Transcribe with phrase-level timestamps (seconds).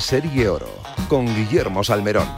[0.00, 0.68] Serie Oro
[1.08, 2.28] con Guillermo Salmerón.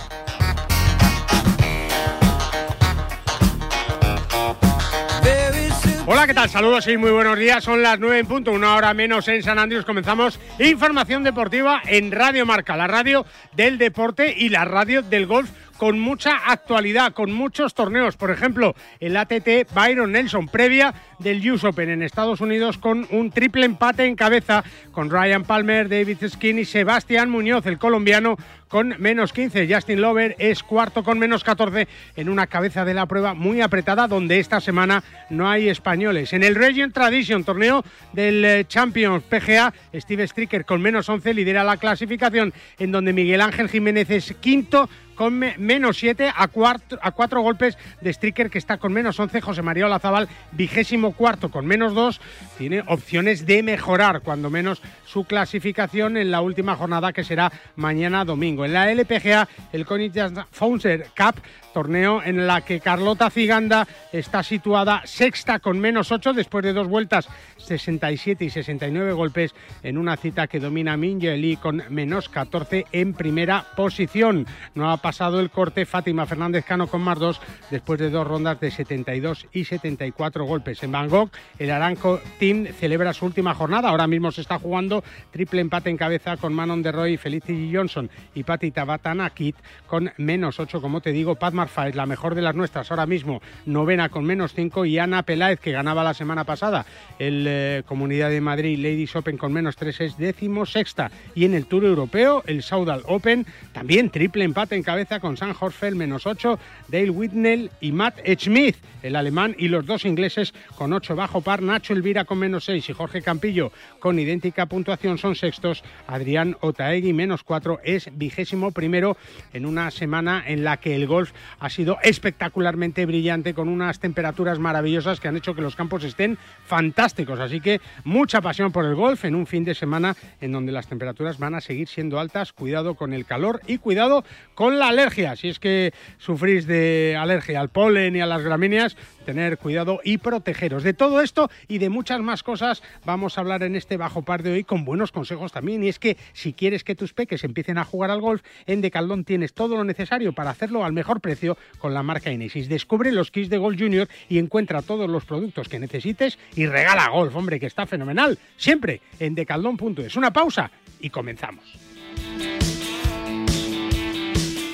[6.11, 6.49] Hola, ¿qué tal?
[6.49, 7.63] Saludos y muy buenos días.
[7.63, 9.85] Son las 9 en punto, una hora menos en San Andrés.
[9.85, 15.51] Comenzamos información deportiva en Radio Marca, la radio del deporte y la radio del golf
[15.79, 18.17] con mucha actualidad, con muchos torneos.
[18.17, 23.31] Por ejemplo, el ATT Byron Nelson, previa del US Open en Estados Unidos, con un
[23.31, 28.37] triple empate en cabeza con Ryan Palmer, David Skin y Sebastián Muñoz, el colombiano,
[28.69, 29.73] con menos 15.
[29.73, 34.07] Justin Lover es cuarto con menos 14 en una cabeza de la prueba muy apretada
[34.07, 36.33] donde esta semana no hay españoles.
[36.33, 41.65] En el Region Tradition, torneo del eh, Champions PGA, Steve Stricker con menos 11 lidera
[41.65, 44.89] la clasificación en donde Miguel Ángel Jiménez es quinto
[45.19, 49.41] con menos 7 a, a cuatro golpes de Stricker que está con menos 11.
[49.41, 52.21] José María Olazabal, vigésimo cuarto con menos 2.
[52.57, 58.25] Tiene opciones de mejorar, cuando menos, su clasificación en la última jornada que será mañana
[58.25, 58.65] domingo.
[58.65, 60.19] En la LPGA, el Konitz
[60.53, 66.65] Founder Cup torneo en la que Carlota Ciganda está situada sexta con menos 8 después
[66.65, 72.29] de dos vueltas, 67 y 69 golpes en una cita que domina Minjeli con menos
[72.29, 74.47] 14 en primera posición.
[74.75, 78.61] No ha pasado el corte Fátima Fernández Cano con más dos después de dos rondas
[78.61, 80.83] de 72 y 74 golpes.
[80.83, 83.89] En Bangkok, el Aranco Team celebra su última jornada.
[83.89, 88.11] Ahora mismo se está jugando triple empate en cabeza con Manon de Roy, Felicity Johnson
[88.35, 92.37] y Patti Tabatana Kit con menos 8, como te digo, Pat Marfa es la mejor
[92.37, 96.15] de las nuestras ahora mismo, novena con menos 5 y Ana Peláez, que ganaba la
[96.15, 96.87] semana pasada
[97.19, 101.11] el eh, Comunidad de Madrid Ladies Open con menos 3 es décimo sexta.
[101.35, 105.53] Y en el Tour Europeo, el Saudal Open, también triple empate en cabeza con San
[105.59, 110.93] Horsfeld menos 8, Dale Whitnell y Matt Schmidt, el alemán, y los dos ingleses con
[110.93, 115.35] 8 bajo par, Nacho Elvira con menos 6 y Jorge Campillo con idéntica puntuación son
[115.35, 119.17] sextos, Adrián Otaegui menos 4 es vigésimo primero
[119.53, 124.59] en una semana en la que el golf ha sido espectacularmente brillante con unas temperaturas
[124.59, 127.41] maravillosas que han hecho que los campos estén fantásticos.
[127.41, 130.87] Así que mucha pasión por el golf en un fin de semana en donde las
[130.87, 132.53] temperaturas van a seguir siendo altas.
[132.53, 135.37] Cuidado con el calor y cuidado con la alergia.
[135.37, 140.19] Si es que sufrís de alergia al polen y a las gramíneas, tener cuidado y
[140.19, 140.83] protegeros.
[140.83, 144.43] De todo esto y de muchas más cosas vamos a hablar en este bajo par
[144.43, 145.85] de hoy con buenos consejos también.
[145.85, 149.25] Y es que si quieres que tus peques empiecen a jugar al golf, en Decaldón
[149.25, 151.38] tienes todo lo necesario para hacerlo al mejor precio
[151.79, 152.69] con la marca Inesis.
[152.69, 157.09] Descubre los kits de Golf Junior y encuentra todos los productos que necesites y regala
[157.11, 158.39] golf, hombre, que está fenomenal.
[158.57, 160.17] Siempre en decaldón.es.
[160.17, 160.71] Una pausa
[161.01, 161.65] y comenzamos.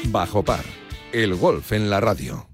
[0.07, 0.65] Bajo par,
[1.13, 2.54] el golf en la radio.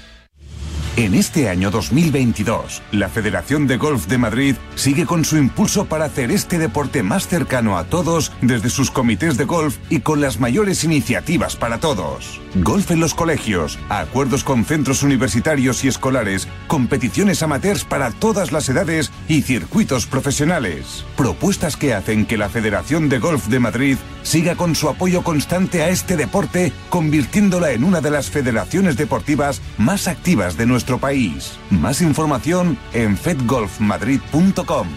[0.97, 6.03] En este año 2022, la Federación de Golf de Madrid sigue con su impulso para
[6.03, 10.41] hacer este deporte más cercano a todos desde sus comités de golf y con las
[10.41, 12.41] mayores iniciativas para todos.
[12.55, 18.67] Golf en los colegios, acuerdos con centros universitarios y escolares, competiciones amateurs para todas las
[18.67, 21.05] edades y circuitos profesionales.
[21.15, 25.81] Propuestas que hacen que la Federación de Golf de Madrid siga con su apoyo constante
[25.81, 31.53] a este deporte, convirtiéndola en una de las federaciones deportivas más activas de nuestro país.
[31.69, 34.87] Más información en fedgolfmadrid.com.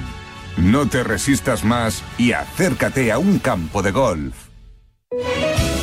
[0.57, 4.35] No te resistas más y acércate a un campo de golf.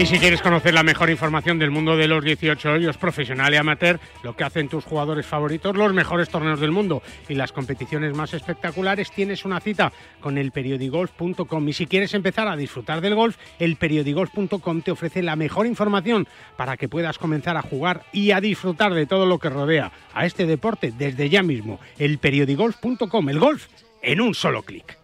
[0.00, 3.58] Y si quieres conocer la mejor información del mundo de los 18 hoyos profesional y
[3.58, 8.16] amateur, lo que hacen tus jugadores favoritos, los mejores torneos del mundo y las competiciones
[8.16, 11.68] más espectaculares, tienes una cita con el periodigolf.com.
[11.68, 16.26] Y si quieres empezar a disfrutar del golf, el periodigolf.com te ofrece la mejor información
[16.56, 20.24] para que puedas comenzar a jugar y a disfrutar de todo lo que rodea a
[20.24, 21.78] este deporte desde ya mismo.
[21.98, 23.66] El periodigolf.com, el golf
[24.00, 24.96] en un solo clic.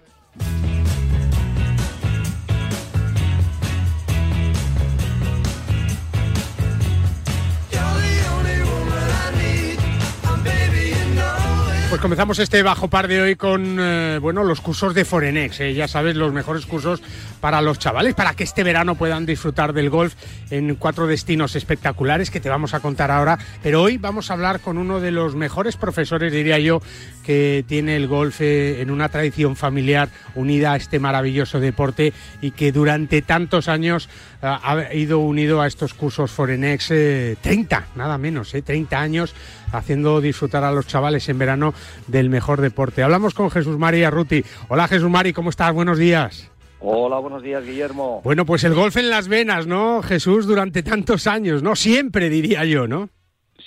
[11.88, 15.72] Pues comenzamos este bajo par de hoy con eh, bueno los cursos de Forenex, eh,
[15.72, 17.00] ya sabes los mejores cursos
[17.40, 20.14] para los chavales para que este verano puedan disfrutar del golf
[20.50, 23.38] en cuatro destinos espectaculares que te vamos a contar ahora.
[23.62, 26.82] Pero hoy vamos a hablar con uno de los mejores profesores, diría yo,
[27.24, 32.12] que tiene el golf eh, en una tradición familiar unida a este maravilloso deporte
[32.42, 34.08] y que durante tantos años
[34.42, 39.34] ha ido unido a estos cursos Forenex 30, nada menos, 30 años
[39.76, 41.74] haciendo disfrutar a los chavales en verano
[42.06, 43.02] del mejor deporte.
[43.02, 44.44] Hablamos con Jesús María Ruti.
[44.68, 45.72] Hola Jesús Mari, ¿cómo estás?
[45.72, 46.50] Buenos días.
[46.80, 48.20] Hola, buenos días, Guillermo.
[48.22, 50.46] Bueno, pues el golf en las venas, ¿no, Jesús?
[50.46, 51.74] Durante tantos años, ¿no?
[51.74, 53.08] Siempre, diría yo, ¿no?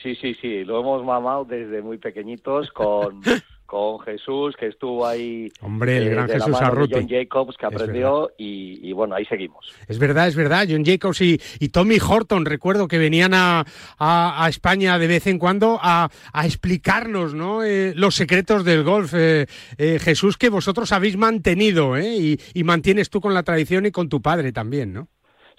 [0.03, 3.21] Sí, sí, sí, lo hemos mamado desde muy pequeñitos con,
[3.69, 5.51] con Jesús, que estuvo ahí.
[5.62, 6.95] Hombre, el gran Jesús Arruti.
[6.95, 9.71] John Jacobs, que aprendió, y, bueno, ahí seguimos.
[9.88, 10.66] Es verdad, es verdad.
[10.68, 11.38] John Jacobs y,
[11.69, 13.63] Tommy Horton, recuerdo que venían a,
[14.00, 17.63] a, España de vez en cuando a, a explicarnos ¿no?
[17.63, 19.13] Eh, los secretos del golf.
[19.16, 19.45] Eh,
[19.77, 24.10] eh, Jesús, que vosotros habéis mantenido, y, y mantienes tú con la tradición y con
[24.10, 25.10] tu padre también, ¿no?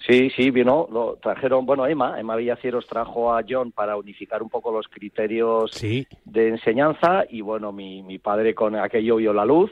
[0.07, 4.49] Sí, sí, vino, lo trajeron, bueno, Emma, Emma Villacieros trajo a John para unificar un
[4.49, 9.71] poco los criterios de enseñanza y bueno, mi, mi padre con aquello vio la luz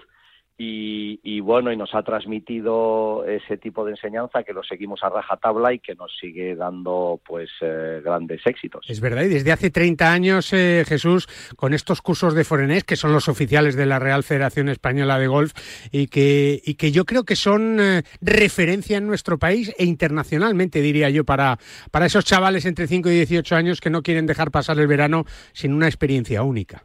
[0.62, 5.74] y, bueno, y nos ha transmitido ese tipo de enseñanza que lo seguimos a rajatabla
[5.74, 8.86] y que nos sigue dando pues eh, grandes éxitos.
[8.90, 12.98] Es verdad, y desde hace 30 años, eh, Jesús, con estos cursos de Forenés, que
[12.98, 15.54] son los oficiales de la Real Federación Española de Golf,
[15.94, 20.81] y que, y que yo creo que son eh, referencia en nuestro país e internacionalmente,
[20.81, 21.57] diría yo, para,
[21.90, 25.24] para esos chavales entre 5 y 18 años que no quieren dejar pasar el verano
[25.54, 26.83] sin una experiencia única.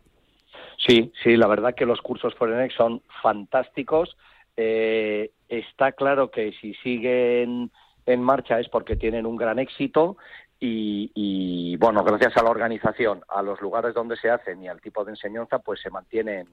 [0.86, 4.16] Sí, sí, la verdad que los cursos Forenex son fantásticos.
[4.56, 7.70] Eh, está claro que si siguen
[8.06, 10.16] en marcha es porque tienen un gran éxito
[10.60, 14.80] y, y, bueno, gracias a la organización, a los lugares donde se hacen y al
[14.80, 16.46] tipo de enseñanza, pues se mantienen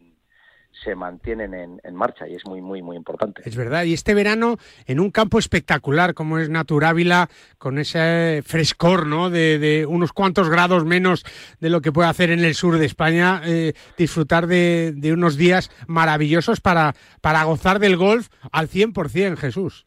[0.84, 3.44] se mantienen en, marcha y es muy, muy, muy importante.
[3.46, 9.06] Es verdad, y este verano en un campo espectacular como es Naturávila, con ese frescor
[9.06, 9.30] ¿no?
[9.30, 11.24] de, unos cuantos grados menos
[11.60, 15.70] de lo que puede hacer en el sur de España, eh, disfrutar de, unos días
[15.88, 19.86] maravillosos para, para gozar del golf al 100%, Jesús.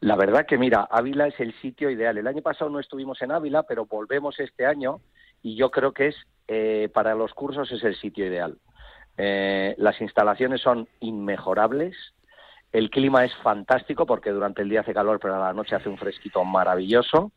[0.00, 2.16] La verdad que mira, Ávila es el sitio ideal.
[2.16, 5.00] El año pasado no estuvimos en Ávila, pero volvemos este año
[5.42, 6.16] y yo creo que es
[6.48, 8.56] eh, para los cursos es el sitio ideal.
[9.22, 11.94] Eh, las instalaciones son inmejorables.
[12.72, 15.90] El clima es fantástico porque durante el día hace calor, pero a la noche hace
[15.90, 17.30] un fresquito maravilloso.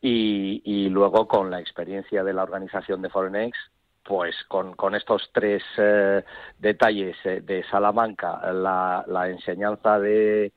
[0.00, 3.58] Y, luego con la experiencia de la organización de Forenex,
[4.04, 6.22] pues con, estos tres eh,
[6.56, 10.52] detalles eh, de Salamanca, la enseñanza de,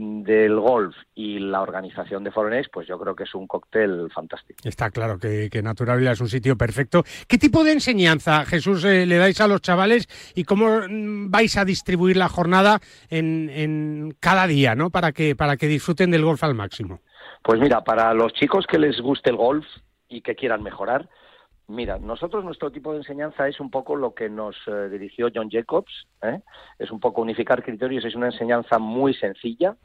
[0.00, 4.58] del golf y la organización de Forenex, pues yo creo que es un cóctel fantástico.
[4.64, 7.04] Está claro que, que es un sitio perfecto.
[7.28, 11.56] ¿Qué tipo de enseñanza, Jesús, eh, le dais a los chavales y cómo mm, vais
[11.58, 12.80] a distribuir la jornada
[13.10, 14.90] en, en cada día, ¿no?
[14.90, 17.00] Para que, para que disfruten del golf al máximo.
[17.42, 19.66] Pues mira, para los chicos que les guste el golf
[20.08, 21.08] y que quieran mejorar,
[21.70, 25.50] mira, nosotros nuestro tipo de enseñanza es un poco lo que nos eh, dirigió John
[25.50, 26.40] Jacobs, ¿eh?
[26.78, 29.76] es un poco unificar criterios, es una enseñanza muy sencilla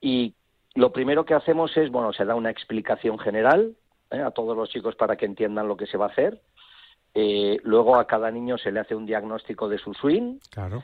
[0.00, 0.34] y
[0.74, 3.74] lo primero que hacemos es, bueno, se da una explicación general
[4.10, 4.20] ¿eh?
[4.20, 6.40] a todos los chicos para que entiendan lo que se va a hacer.
[7.14, 10.38] luego a cada niño se le hace un diagnóstico de su swing.
[10.50, 10.82] Claro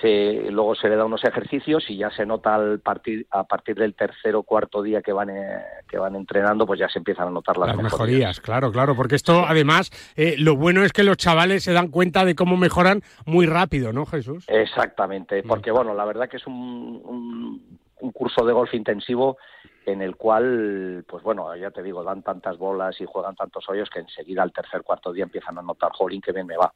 [0.00, 3.76] se, luego se le da unos ejercicios y ya se nota al partir, a partir
[3.76, 7.28] del tercer o cuarto día que van, eh, que van entrenando, pues ya se empiezan
[7.28, 8.40] a notar las, mejorías.
[8.40, 12.24] Claro, claro, porque esto además, eh, lo bueno es que los chavales se dan cuenta
[12.24, 14.44] de cómo mejoran muy rápido, ¿no, Jesús?
[14.48, 15.48] Exactamente, mm.
[15.48, 17.62] porque bueno, la verdad que es un,
[18.00, 19.38] un curso de golf intensivo
[19.86, 23.88] en el cual, pues bueno, ya te digo, dan tantas bolas y juegan tantos hoyos
[23.88, 26.72] que enseguida al tercer, cuarto día empiezan a notar, jolín, que bien me va.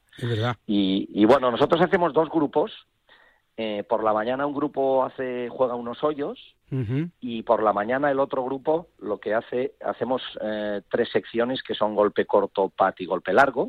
[0.66, 2.72] Y, bueno, nosotros hacemos dos grupos.
[3.56, 6.38] Eh, por la mañana un grupo hace juega unos hoyos
[7.20, 11.74] y por la mañana el otro grupo lo que hace hacemos eh, tres secciones que
[11.74, 13.68] son golpe corto, pat y golpe largo.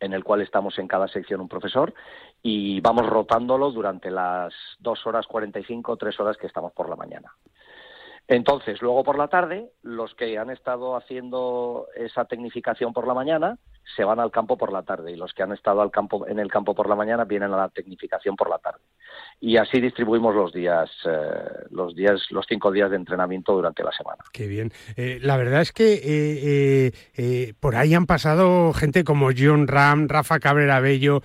[0.00, 1.92] en el cual estamos en cada sección un profesor
[2.42, 6.88] y vamos rotándolo durante las dos horas cuarenta y cinco, tres horas que estamos por
[6.88, 7.32] la mañana.
[8.28, 13.58] Entonces, luego por la tarde, los que han estado haciendo esa tecnificación por la mañana
[13.96, 16.38] se van al campo por la tarde y los que han estado al campo, en
[16.38, 18.80] el campo por la mañana vienen a la tecnificación por la tarde.
[19.40, 23.92] Y así distribuimos los días, eh, los días, los cinco días de entrenamiento durante la
[23.92, 24.22] semana.
[24.30, 24.72] Qué bien.
[24.96, 30.38] Eh, la verdad es que eh, por ahí han pasado gente como John Ram, Rafa
[30.38, 31.22] Cabrera Bello,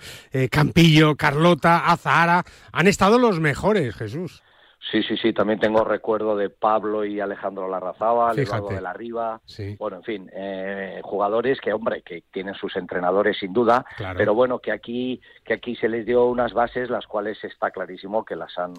[0.50, 2.44] Campillo, Carlota, Azahara.
[2.72, 4.42] Han estado los mejores, Jesús.
[4.90, 9.40] Sí, sí, sí, también tengo recuerdo de Pablo y Alejandro Larrazábal, Eduardo de la Riva,
[9.78, 13.84] bueno, en fin, eh, jugadores que, hombre, que tienen sus entrenadores sin duda,
[14.16, 18.24] pero bueno, que aquí, que aquí se les dio unas bases las cuales está clarísimo
[18.24, 18.74] que las han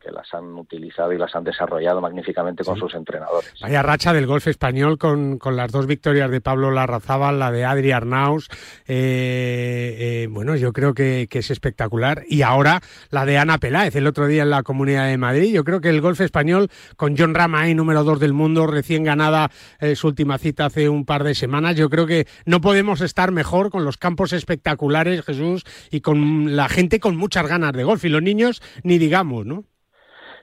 [0.00, 3.52] que las han utilizado y las han desarrollado magníficamente con sus entrenadores.
[3.60, 7.64] Vaya racha del golf español con, con, las dos victorias de Pablo Larrazábal, la de
[7.64, 8.48] Adri Arnaus.
[8.86, 12.22] Eh, eh, bueno, yo creo que, que, es espectacular.
[12.28, 15.52] Y ahora la de Ana Peláez, el otro día en la Comunidad de Madrid.
[15.52, 19.50] Yo creo que el golf español, con John Ramay, número dos del mundo, recién ganada
[19.80, 23.32] eh, su última cita hace un par de semanas, yo creo que no podemos estar
[23.32, 28.04] mejor con los campos espectaculares, Jesús, y con la gente con muchas ganas de golf.
[28.04, 29.64] Y los niños, ni digamos, ¿no?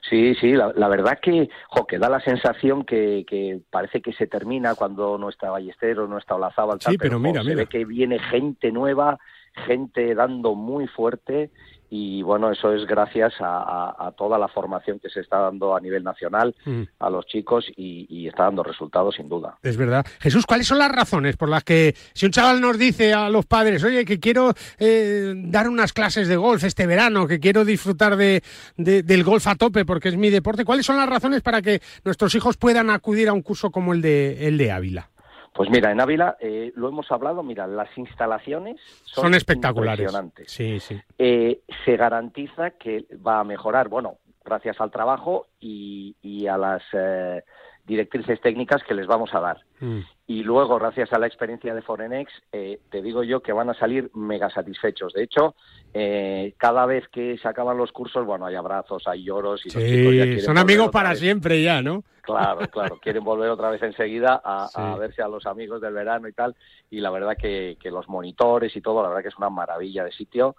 [0.08, 4.28] Sí, sí, la, verdad que, jo, que da la sensación que, que, parece que se
[4.28, 8.18] termina cuando no está Ballesteros, no está Olazábal, sí, pero, mira, se ve que viene
[8.20, 9.18] gente nueva,
[9.66, 11.50] gente dando muy fuerte
[11.90, 16.02] y bueno, eso es gracias a, toda la formación que se está dando a nivel
[16.02, 16.82] nacional mm.
[16.98, 19.58] a los chicos y, está dando resultados sin duda.
[19.62, 20.04] Es verdad.
[20.20, 23.46] Jesús, ¿cuáles son las razones por las que si un chaval nos dice a los
[23.46, 28.16] padres, oye, que quiero eh, dar unas clases de golf este verano, que quiero disfrutar
[28.16, 28.42] de,
[28.76, 32.34] del golf a tope porque es mi deporte, ¿cuáles son las razones para que nuestros
[32.34, 35.10] hijos puedan acudir a un curso como el de, el de Ávila?
[35.56, 40.12] Pues mira, en Ávila eh, lo hemos hablado, mira, las instalaciones son, espectaculares.
[40.46, 41.00] Sí, sí.
[41.16, 47.42] Eh, se garantiza que va a mejorar, bueno, gracias al trabajo y, a las eh,
[47.86, 49.60] directrices técnicas que les vamos a dar.
[49.80, 50.00] Mm.
[50.28, 53.74] Y luego, gracias a la experiencia de Forenex, eh, te digo yo que van a
[53.74, 55.12] salir mega satisfechos.
[55.12, 55.54] De hecho,
[55.94, 60.40] eh, cada vez que se acaban los cursos, bueno, hay abrazos, hay lloros y sí,
[60.40, 62.02] son amigos para siempre ya, ¿no?
[62.22, 66.32] Claro, claro, quieren volver otra vez enseguida a, verse a los amigos del verano y
[66.32, 66.56] tal.
[66.90, 70.02] Y la verdad que, que los monitores y todo, la verdad que es una maravilla
[70.02, 70.56] de sitio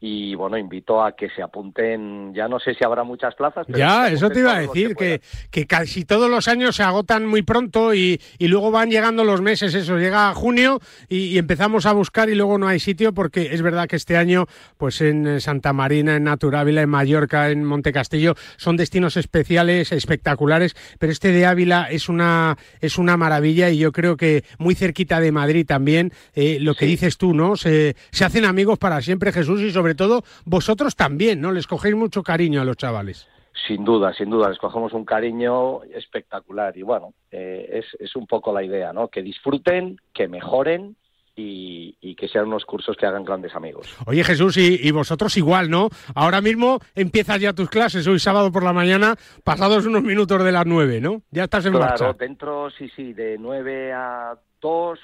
[0.00, 3.64] y bueno, invito a que se apunten, ya no sé si habrá muchas plazas.
[3.66, 7.26] Pero ya, eso te iba a decir, que, que, casi todos los años se agotan
[7.26, 11.92] muy pronto y, y, luego van llegando los meses, eso, llega junio y, empezamos a
[11.92, 14.46] buscar y luego no hay sitio porque es verdad que este año,
[14.76, 21.12] pues en Santa Marina, en Naturávila, en Mallorca, en Montecastillo, son destinos especiales, espectaculares, pero
[21.12, 25.32] este de Ávila es una, es una maravilla y yo creo que muy cerquita de
[25.32, 27.56] Madrid también, eh, lo que dices tú, ¿no?
[27.56, 31.52] Se, se hacen amigos para siempre, Jesús, y sobre todo vosotros también, ¿no?
[31.52, 33.28] Les cogéis mucho cariño a los chavales.
[33.66, 38.52] Sin duda, sin duda, les cogemos un cariño espectacular y bueno, eh, es, un poco
[38.52, 39.08] la idea, ¿no?
[39.08, 40.96] Que disfruten, que mejoren
[41.36, 43.96] y, que sean unos cursos que hagan grandes amigos.
[44.06, 45.88] Oye Jesús, y, vosotros igual, ¿no?
[46.14, 50.52] Ahora mismo empiezas ya tus clases, hoy sábado por la mañana, pasados unos minutos de
[50.52, 51.22] las nueve, ¿no?
[51.30, 54.36] Ya estás en claro, dentro, sí, sí, de nueve a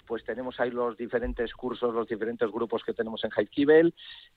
[0.06, 3.92] pues tenemos ahí los diferentes cursos, los diferentes grupos que tenemos en Kibel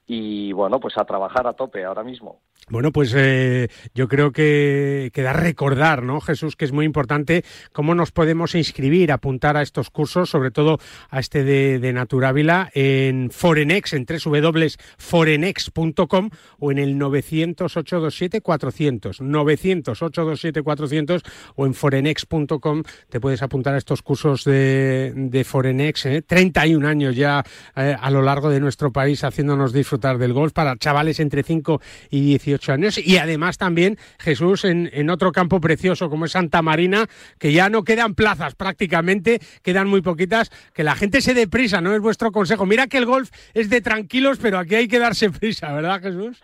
[0.05, 2.41] y bueno, pues a trabajar a tope ahora mismo.
[2.69, 7.95] Bueno, pues eh, yo creo que queda recordar, ¿no, Jesús, que es muy importante cómo
[7.95, 10.77] nos podemos inscribir, apuntar a estos cursos, sobre todo
[11.09, 21.21] a este de, de Naturávila, en Forenex, en www.forenex.com o en el 900-827-400, 900-827-400
[21.55, 26.21] o en forenex.com te puedes apuntar a estos cursos de, de Forenex, ¿eh?
[26.21, 27.43] 31 años ya
[27.75, 31.81] eh, a lo largo de nuestro país haciéndonos disfrutar del golf para chavales entre 5
[32.09, 36.61] y 18 años y además también Jesús en, en, otro campo precioso como es Santa
[36.61, 41.47] Marina, que ya no quedan plazas prácticamente, quedan muy poquitas, que la gente se dé
[41.47, 41.93] prisa, ¿no?
[41.93, 42.65] Es vuestro consejo.
[42.65, 46.41] Mira que el golf es de tranquilos, pero aquí hay que darse prisa, ¿verdad Jesús?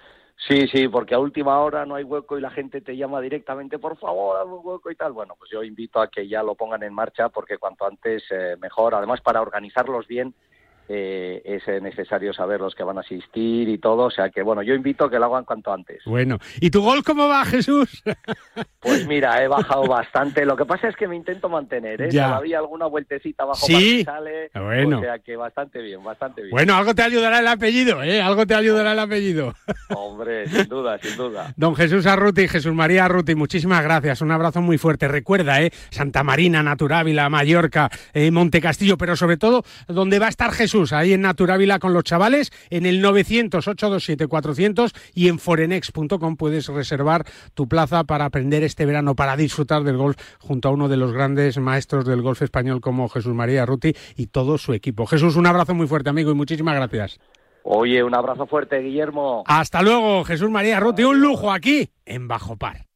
[0.47, 3.77] Sí, sí, porque a última hora no hay hueco y la gente te llama directamente,
[3.77, 5.11] por favor, hazme un hueco y tal.
[5.11, 8.55] Bueno, pues yo invito a que ya lo pongan en marcha porque cuanto antes eh,
[8.59, 8.95] mejor.
[8.95, 10.33] Además, para organizarlos bien
[10.91, 14.05] eh, es necesario saber los que van a asistir y todo.
[14.05, 16.01] O sea que, bueno, yo invito a que lo hagan cuanto antes.
[16.05, 18.03] Bueno, ¿y tu gol cómo va, Jesús?
[18.81, 20.45] Pues mira, he bajado bastante.
[20.45, 22.09] Lo que pasa es que me intento mantener, ¿eh?
[22.11, 22.27] Ya.
[22.27, 24.05] Todavía alguna vueltecita abajo ¿Sí?
[24.05, 24.51] para que sale.
[24.65, 24.99] Bueno.
[24.99, 26.51] O sea que bastante bien, bastante bien.
[26.51, 28.21] Bueno, algo te ayudará el apellido, ¿eh?
[28.21, 29.53] Algo te ayudará el apellido.
[29.89, 31.53] Hombre, sin duda, sin duda.
[31.57, 34.21] Don Jesús Arruti, Jesús María Arruti, muchísimas gracias.
[34.21, 35.09] Un abrazo muy fuerte.
[35.09, 35.71] Recuerda, ¿eh?
[35.89, 41.13] Santa Marina, Naturávila, Mallorca, eh, Montecastillo, pero sobre todo, donde va a estar Jesús, ahí
[41.13, 48.03] en Naturávila con los chavales, en el 900-827-400 y en forenex.com puedes reservar tu plaza
[48.03, 52.05] para aprender este verano, para disfrutar del golf junto a uno de los grandes maestros
[52.05, 55.05] del golf español como Jesús María Arruti y todo su equipo.
[55.05, 57.19] Jesús, un abrazo muy fuerte, amigo, y muchísimas gracias.
[57.63, 59.43] Oye, un abrazo fuerte, Guillermo.
[59.45, 61.03] Hasta luego, Jesús María Arruti.
[61.03, 62.88] Un lujo aquí en Bajo Par.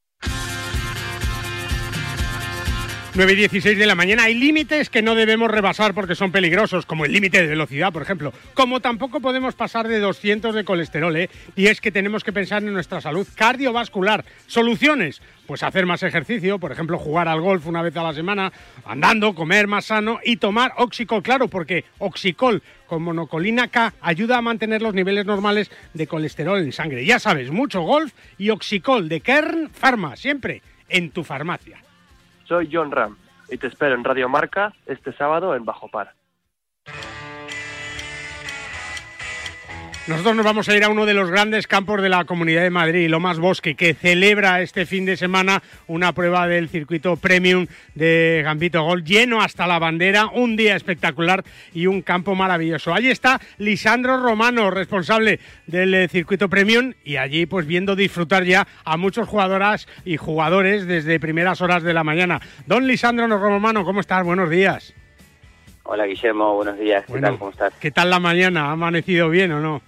[3.15, 4.24] 9 y 16 de la mañana.
[4.24, 8.01] Hay límites que no debemos rebasar porque son peligrosos, como el límite de velocidad, por
[8.01, 8.34] ejemplo.
[8.55, 11.29] Como tampoco podemos pasar de 200 de colesterol, ¿eh?
[11.55, 14.25] Y es que tenemos que pensar en nuestra salud cardiovascular.
[14.48, 15.22] Soluciones.
[15.46, 18.51] Pues hacer más ejercicio, por ejemplo, jugar al golf una vez a la semana,
[18.84, 24.41] andando, comer más sano y tomar Oxicol, claro, porque Oxicol con monocolina K ayuda a
[24.41, 27.05] mantener los niveles normales de colesterol en sangre.
[27.05, 31.83] Ya sabes, mucho golf y Oxicol de Kern Pharma, siempre en tu farmacia.
[32.53, 33.17] Soy John Ram
[33.49, 36.13] y te espero en Radio Marca este sábado en Bajo Par.
[40.05, 42.69] Nosotros nos vamos a ir a uno de los grandes campos de la Comunidad de
[42.69, 48.41] Madrid, Lomas Bosque, que celebra este fin de semana una prueba del circuito premium de
[48.43, 52.93] Gambito Gol, lleno hasta la bandera, un día espectacular y un campo maravilloso.
[52.93, 58.67] Allí está Lisandro Romano, responsable del eh, circuito premium, y allí pues viendo disfrutar ya
[58.83, 62.41] a muchos jugadoras y jugadores desde primeras horas de la mañana.
[62.67, 64.25] Don Lisandro Romano, ¿cómo estás?
[64.25, 64.93] Buenos días.
[65.83, 67.05] Hola Guillermo, buenos días.
[67.05, 67.39] ¿Qué Bueno, tal?
[67.39, 67.73] ¿Cómo estás?
[67.79, 68.65] ¿Qué tal la mañana?
[68.65, 69.81] ¿Ha amanecido bien o no?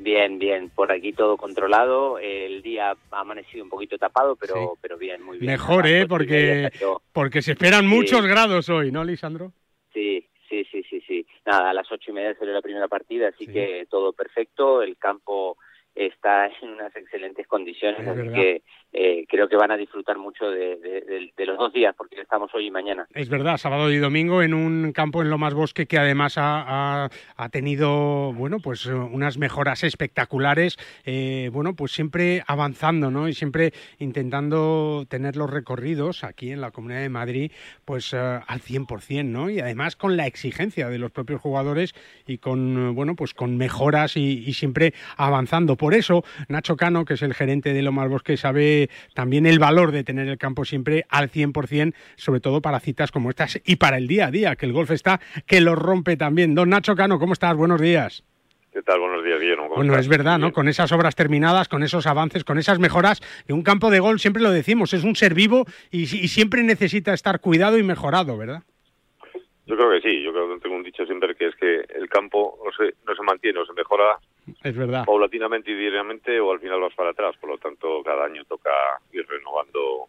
[0.00, 0.70] Bien, bien.
[0.70, 2.18] Por aquí todo controlado.
[2.18, 5.52] El día ha amanecido un poquito tapado, pero, pero bien, muy bien.
[5.52, 6.06] Mejor, ¿eh?
[6.06, 6.70] Porque,
[7.12, 7.86] porque se esperan Sí.
[7.88, 9.52] muchos grados hoy, ¿no, Lisandro?
[9.92, 11.26] Sí, sí, sí, sí, sí.
[11.44, 14.82] Nada, a las ocho y media salió la primera partida, así que todo perfecto.
[14.82, 15.56] El campo
[15.94, 18.34] está en unas excelentes condiciones, Es así verdad.
[18.34, 22.66] que eh, creo que van a disfrutar mucho de, los dos días, porque estamos hoy
[22.66, 23.06] y mañana.
[23.14, 27.10] Es verdad, sábado y domingo en un campo en Lomas Bosque que además ha, ha-
[27.36, 33.28] ha tenido, bueno, pues eh, unas mejoras espectaculares, eh, bueno, pues siempre avanzando, ¿no?
[33.28, 37.52] Y siempre intentando tener los recorridos aquí en la Comunidad de Madrid,
[37.84, 39.48] pues eh, al 100%, ¿no?
[39.48, 41.94] Y además con la exigencia de los propios jugadores
[42.26, 45.76] y con, eh, bueno, pues con mejoras y, y siempre avanzando.
[45.76, 48.77] Por eso, Nacho Cano, que es el gerente de Lomas Bosque, sabe
[49.14, 53.30] también el valor de tener el campo siempre al 100%, sobre todo para citas como
[53.30, 56.54] estas y para el día a día, que el golf está que lo rompe también.
[56.54, 57.56] Don Nacho Cano, ¿cómo estás?
[57.56, 58.24] Buenos días.
[58.72, 59.00] ¿Qué tal?
[59.00, 59.38] Buenos días.
[59.56, 60.04] ¿Cómo Bueno, estás?
[60.04, 60.46] es verdad, ¿no?
[60.46, 60.54] Bien.
[60.54, 64.42] Con esas obras terminadas, con esos avances, con esas mejoras, un campo de golf, siempre
[64.42, 68.62] lo decimos, es un ser vivo y, y siempre necesita estar cuidado y mejorado, ¿verdad?
[69.66, 70.22] Yo creo que sí.
[70.22, 73.14] Yo creo que tengo un dicho siempre que es que el campo no se, no
[73.14, 74.18] se mantiene o se mejora
[74.62, 75.04] Es verdad.
[75.04, 77.36] paulatinamente y diariamente o al final vas para atrás.
[77.40, 78.70] Por lo tanto, cada año toca
[79.12, 80.08] ir renovando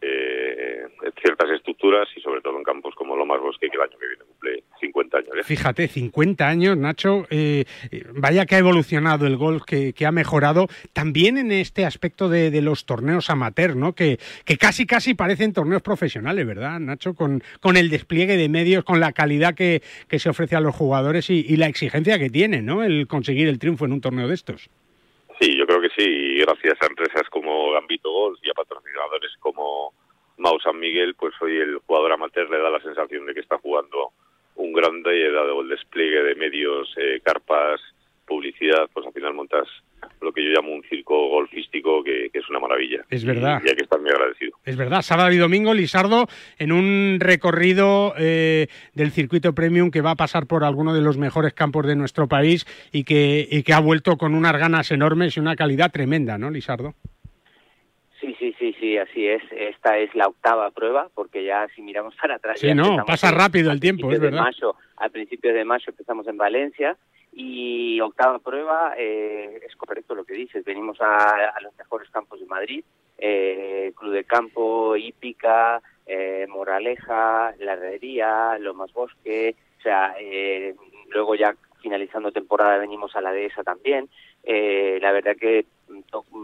[0.00, 0.86] eh,
[1.20, 4.22] ciertas estructuras y sobre todo en campos como Lomas Bosque, que el año que viene
[4.24, 5.30] cumple 50 años.
[5.36, 5.42] ¿eh?
[5.42, 10.12] Fíjate, 50 años, Nacho, eh, eh, vaya que ha evolucionado el golf, que, que ha
[10.12, 13.94] mejorado, también en este aspecto de, de los torneos amateur, ¿no?
[13.94, 17.14] Que, que casi casi parecen torneos profesionales, ¿verdad, Nacho?
[17.14, 20.74] Con, con el despliegue de medios, con la calidad que, que se ofrece a los
[20.74, 22.84] jugadores y, y la exigencia que tiene, ¿no?
[22.84, 24.70] El conseguir el triunfo en un torneo de estos.
[25.40, 26.04] Sí, yo creo que sí.
[26.04, 27.47] Y gracias a empresas como
[28.02, 29.92] Golf y a patrocinadores como
[30.36, 33.58] Mau San Miguel, pues hoy el jugador amateur le da la sensación de que está
[33.58, 34.12] jugando
[34.56, 37.80] un grande y dado el despliegue de medios, eh, carpas,
[38.26, 39.66] publicidad, pues al final montas
[40.20, 43.04] lo que yo llamo un circo golfístico que, es una maravilla.
[43.10, 43.60] Es verdad.
[43.64, 44.52] Y, hay que estar muy agradecido.
[44.64, 45.02] Es verdad.
[45.02, 46.26] Sábado y domingo, Lisardo,
[46.58, 51.18] en un recorrido eh, del circuito premium que va a pasar por alguno de los
[51.18, 55.36] mejores campos de nuestro país y que, y que ha vuelto con unas ganas enormes
[55.36, 56.94] y una calidad tremenda, ¿no, Lisardo?
[58.28, 59.42] Sí, sí, sí, sí, así es.
[59.50, 62.60] Esta es la octava prueba, porque ya si miramos para atrás...
[62.60, 64.42] Sí, no, pasa rápido el tiempo, es verdad.
[64.42, 66.96] mayo, al principio de mayo empezamos en Valencia
[67.32, 72.46] y octava prueba, eh, es correcto lo que dices, venimos a, los mejores campos de
[72.46, 72.84] Madrid,
[73.16, 80.74] eh, Club de Campo, Hípica, eh, Moraleja, La Herrería, Lomas Bosque, o sea, eh,
[81.08, 84.08] luego ya finalizando temporada venimos a la dehesa también.
[84.44, 85.66] Eh, la verdad que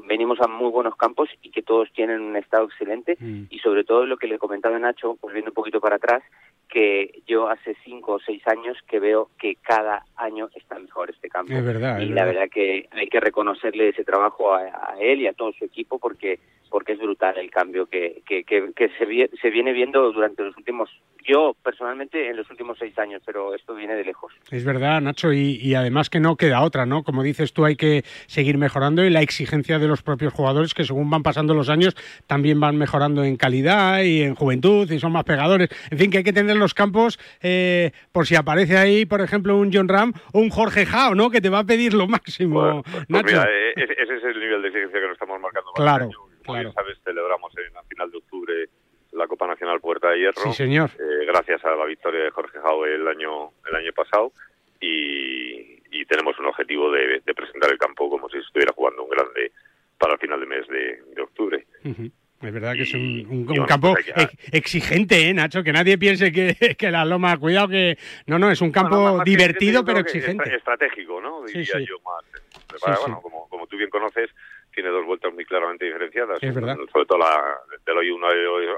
[0.07, 3.45] venimos a muy buenos campos y que todos tienen un estado excelente mm.
[3.51, 6.23] y sobre todo lo que le comentaba Nacho, volviendo un poquito para atrás,
[6.69, 11.29] que yo hace cinco o seis años que veo que cada año está mejor este
[11.29, 11.53] campo.
[11.53, 12.01] Es verdad.
[12.01, 15.65] Y la verdad que hay que reconocerle ese trabajo a, él y a todo su
[15.65, 16.41] equipo porque
[16.75, 20.91] porque es brutal el cambio que, que, que, se, se viene viendo durante los últimos
[21.25, 24.33] yo personalmente en los últimos seis años, pero esto viene de lejos.
[24.51, 27.05] Es verdad, Nacho, y, además que no queda otra, ¿no?
[27.05, 30.83] Como dices tú, hay que seguir mejorando y la exigencia de los propios jugadores que
[30.83, 31.95] según van pasando los años
[32.27, 35.69] también van mejorando en calidad y en juventud y son más pegadores.
[35.93, 39.57] En fin, que hay que tener los campos eh, por si aparece ahí, por ejemplo,
[39.57, 41.31] un John Ram o un Jorge Jao, ¿no?
[41.31, 43.27] Que te va a pedir lo máximo, pues, pues Nacho.
[43.27, 45.73] Mira, eh, ese es el nivel de exigencia que nos estamos marcando.
[45.73, 46.11] Claro.
[46.45, 46.73] Como claro.
[46.73, 48.69] sabes, celebramos en la final de octubre
[49.15, 50.43] la Copa Nacional Puerta de Hierro.
[50.43, 50.91] Sí, señor.
[50.99, 54.33] Eh, gracias a la victoria de Jorge Jau el año, el año pasado.
[54.81, 55.73] Y,
[56.07, 59.53] tenemos un objetivo de, presentar el campo como si estuviera jugando un grande
[59.97, 61.67] para el final de mes de, octubre.
[61.83, 64.13] Es verdad que es un, campo pues
[64.53, 65.63] exigente, ¿eh, Nacho?
[65.63, 67.97] Que nadie piense que, que, la Loma, cuidado que...
[68.27, 70.55] No, no, es un campo divertido pero exigente.
[70.55, 71.43] Estratégico, ¿no?
[71.45, 72.25] Diría yo más.
[72.35, 74.31] Eh, bueno, como, como tú bien conoces,
[74.75, 76.43] tiene dos vueltas muy claramente diferenciadas.
[76.43, 76.77] Es verdad.
[76.93, 78.27] Sobre todo la del hoyo 1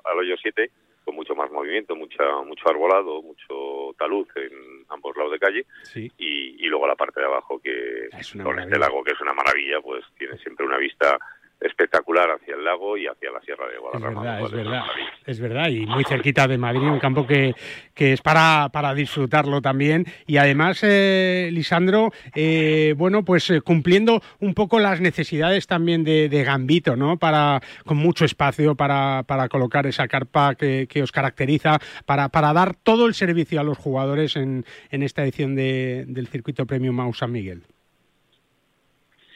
[0.05, 0.71] al hoyo 7,
[1.05, 5.67] con mucho más movimiento, mucha, mucho arbolado, mucho talud en ambos lados de calle.
[5.95, 8.09] Y, y luego la parte de abajo, que
[8.43, 11.19] con este lago, que es una maravilla, pues tiene siempre una vista
[11.61, 14.21] espectacular hacia el lago y hacia la Sierra de Guadarrama.
[14.21, 14.85] Es verdad, es verdad,
[15.27, 17.55] es verdad, y muy cerquita de Madrid, un campo que,
[17.95, 20.05] que es para, para disfrutarlo también.
[20.27, 26.45] Y además, eh, Lisandro, eh, bueno, pues eh, cumpliendo un poco las necesidades también de,
[26.47, 27.17] Gambito, ¿no?
[27.17, 32.53] Para, con mucho espacio para, para colocar esa carpa que, que os caracteriza, para, para
[32.53, 36.95] dar todo el servicio a los jugadores en, en esta edición de, del circuito Premium
[36.95, 37.63] Mau San Miguel.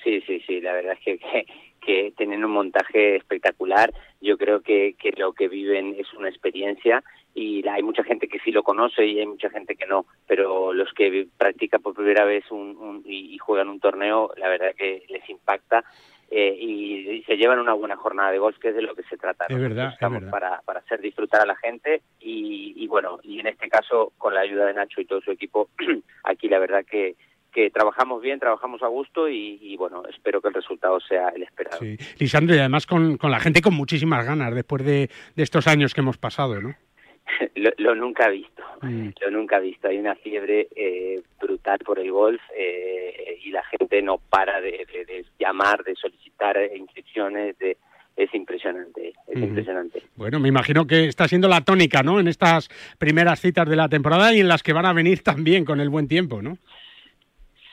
[0.04, 1.46] Sí, sí, sí, la verdad es que que
[2.16, 3.93] tienen un montaje espectacular.
[4.21, 7.03] Yo creo que, que lo que viven es una experiencia
[7.35, 10.73] y hay mucha gente que sí lo conoce y hay mucha gente que no, pero
[10.73, 15.29] los que practican por primera vez un, y, juegan un torneo, la verdad que les
[15.29, 15.85] impacta
[16.31, 19.16] eh, y, se llevan una buena jornada de golf, que es de lo que se
[19.16, 19.47] trata.
[19.49, 23.47] Es verdad, Estamos Para, para hacer disfrutar a la gente y, y bueno, y en
[23.47, 25.69] este caso, con la ayuda de Nacho y todo su equipo,
[26.25, 27.14] aquí la verdad que
[27.50, 31.78] que trabajamos bien, trabajamos a gusto y, bueno, espero que el resultado sea el esperado.
[31.78, 31.96] Sí.
[32.18, 36.00] Lisandro, y además con, con la gente con muchísimas ganas después de, estos años que
[36.00, 36.74] hemos pasado, ¿no?
[37.78, 39.08] lo, nunca he visto, mm.
[39.20, 39.88] lo nunca he visto.
[39.88, 45.24] Hay una fiebre eh, brutal por el golf eh, y la gente no para de,
[45.38, 47.76] llamar, de solicitar inscripciones, de,
[48.16, 50.02] es impresionante, es impresionante.
[50.16, 52.20] Bueno, me imagino que está siendo la tónica, ¿no?
[52.20, 55.64] En estas primeras citas de la temporada y en las que van a venir también
[55.64, 56.58] con el buen tiempo, ¿no?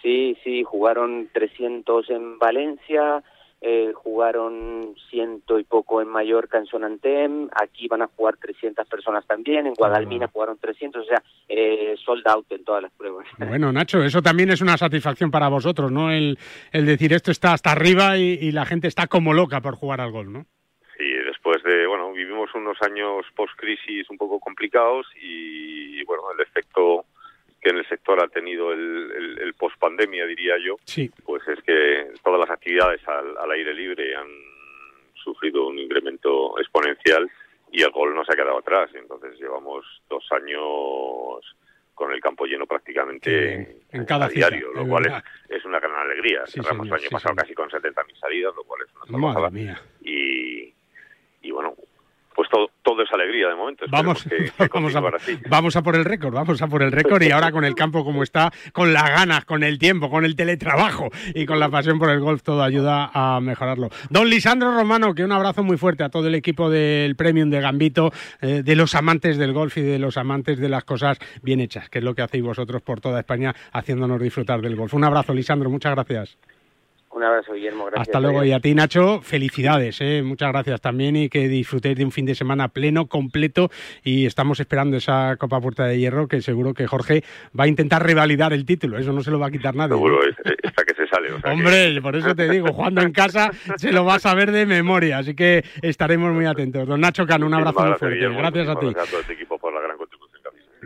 [0.07, 3.21] Sí, sí, jugaron 300 en Valencia,
[3.59, 9.27] eh, jugaron ciento y poco en Mallorca, en Sonantem, aquí van a jugar 300 personas
[9.27, 13.27] también, en Guadalmina jugaron 300, o sea, eh, sold out en todas las pruebas.
[13.49, 16.09] Bueno, Nacho, eso también es una satisfacción para vosotros, ¿no?
[16.09, 16.39] El,
[16.71, 20.11] el decir esto está hasta arriba y, la gente está como loca por jugar al
[20.11, 20.45] gol, ¿no?
[20.97, 27.03] Sí, después de, bueno, vivimos unos años post-crisis un poco complicados y, bueno, el efecto
[27.67, 30.77] que en el sector ha tenido el, el, post-pandemia, diría yo,
[31.25, 34.29] pues es que todas las actividades al, aire libre han
[35.15, 37.29] sufrido un incremento exponencial
[37.69, 38.89] y el gol no se ha quedado atrás.
[38.93, 41.43] Entonces llevamos dos años
[41.93, 46.45] con el campo lleno prácticamente en cada diario, lo cual es, una gran alegría.
[46.45, 50.73] Cerramos el año pasado casi con 70.000 salidas, lo cual es una Madre Y,
[51.41, 51.75] y bueno,
[52.33, 53.85] pues todo, todo es alegría de momento.
[53.89, 54.25] Vamos,
[54.73, 55.01] vamos, a,
[55.49, 58.03] vamos a por el récord, vamos a por el récord y ahora con el campo
[58.03, 61.99] como está, con las ganas, con el tiempo, con el teletrabajo y con la pasión
[61.99, 63.89] por el golf, todo ayuda a mejorarlo.
[64.09, 67.61] Don Lisandro Romano, que un abrazo muy fuerte a todo el equipo del Premium de
[67.61, 68.11] Gambito,
[68.41, 71.89] eh, de los amantes del golf y de los amantes de las cosas bien hechas,
[71.89, 74.93] que es lo que hacéis vosotros por toda España haciéndonos disfrutar del golf.
[74.93, 76.37] Un abrazo, Lisandro, muchas gracias.
[77.17, 77.85] Un abrazo, Guillermo.
[77.85, 78.09] Gracias.
[78.09, 78.43] Hasta luego.
[78.43, 79.99] Y a ti, Nacho, felicidades.
[80.01, 80.21] ¿eh?
[80.23, 83.71] Muchas gracias también y que disfrutéis de un fin de semana pleno, completo.
[84.03, 87.23] Y estamos esperando esa Copa Puerta de Hierro que seguro que Jorge
[87.59, 88.99] va a intentar revalidar el título.
[88.99, 89.95] Eso no se lo va a quitar nadie.
[89.95, 91.29] Seguro, esta que se sale.
[91.51, 95.17] Hombre, por eso te digo, jugando en casa se lo vas a ver de memoria.
[95.17, 96.87] Así que estaremos muy atentos.
[96.87, 98.29] Don Nacho Cano, un abrazo muy fuerte.
[98.29, 98.85] Gracias a ti.
[98.85, 99.81] Gracias a todo este equipo por la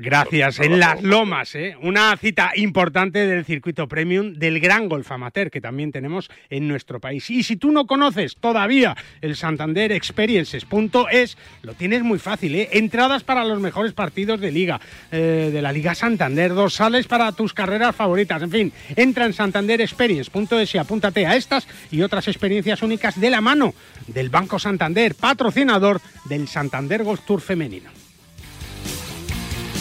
[0.02, 0.60] Gracias.
[0.60, 1.76] En Las Lomas, ¿eh?
[1.80, 7.00] una cita importante del circuito premium del Gran Golf Amateur que también tenemos en nuestro
[7.00, 7.30] país.
[7.30, 12.56] Y si tú no conoces todavía el Santander Experiences.es, lo tienes muy fácil.
[12.56, 12.70] ¿eh?
[12.72, 17.32] Entradas para los mejores partidos de liga, eh, de la Liga Santander, dos sales para
[17.32, 18.42] tus carreras favoritas.
[18.42, 23.30] En fin, entra en Santander Experience.es y apúntate a estas y otras experiencias únicas de
[23.30, 23.76] la mano
[24.08, 28.01] del Banco Santander, patrocinador del Santander Golf Tour Femenino.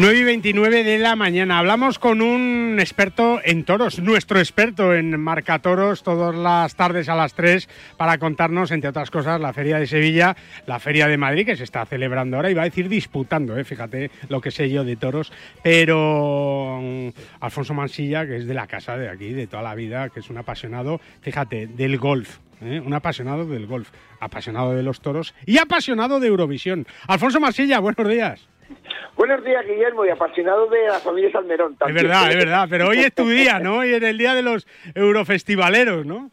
[0.00, 1.58] Nueve y 29 de la mañana.
[1.58, 7.14] Hablamos con un experto en toros, nuestro experto en marca toros, todas las tardes a
[7.14, 10.34] las 3, para contarnos, entre otras cosas, la Feria de Sevilla,
[10.64, 13.64] la Feria de Madrid, que se está celebrando ahora, iba a decir disputando, ¿eh?
[13.64, 17.08] fíjate lo que sé yo de toros, pero mm,
[17.40, 20.30] Alfonso Mansilla, que es de la casa de aquí, de toda la vida, que es
[20.30, 22.38] un apasionado, fíjate, del golf.
[22.62, 22.80] ¿eh?
[22.80, 26.86] Un apasionado del golf, apasionado de los toros y apasionado de Eurovisión.
[27.06, 28.48] Alfonso Mansilla, buenos días.
[29.16, 31.76] Buenos días, Guillermo, y apasionado de la familia Salmerón.
[31.86, 33.78] Es verdad, es verdad, pero hoy es tu día, ¿no?
[33.78, 36.30] Hoy es el día de los eurofestivaleros, ¿no?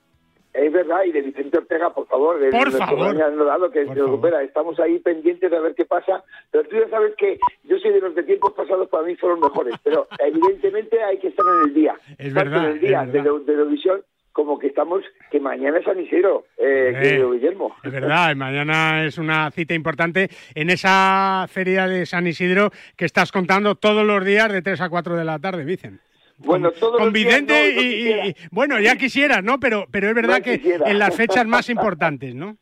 [0.54, 3.16] Es verdad, y de Vicente Ortega, por favor, de Por favor.
[3.16, 4.42] dado que se recupera.
[4.42, 6.24] Estamos ahí pendientes de ver qué pasa.
[6.50, 9.40] Pero tú ya sabes que yo soy de los de tiempos pasados, para mí fueron
[9.40, 9.76] mejores.
[9.84, 11.96] Pero evidentemente hay que estar en el día.
[12.18, 14.02] Es verdad, en el día es de, la- de Eurovisión
[14.38, 17.76] como que estamos, que mañana es San Isidro, eh, Eh, querido Guillermo.
[17.84, 23.32] Es verdad, mañana es una cita importante en esa feria de San Isidro que estás
[23.32, 26.00] contando todos los días de 3 a 4 de la tarde, Vicen.
[26.38, 28.24] Bueno, todos Con los días Vicente no, no y, quisiera.
[28.52, 29.60] bueno, ya quisieras, ¿no?
[29.60, 30.88] Pero, pero es verdad No que quisiera.
[30.92, 32.58] en las fechas más importantes, ¿no?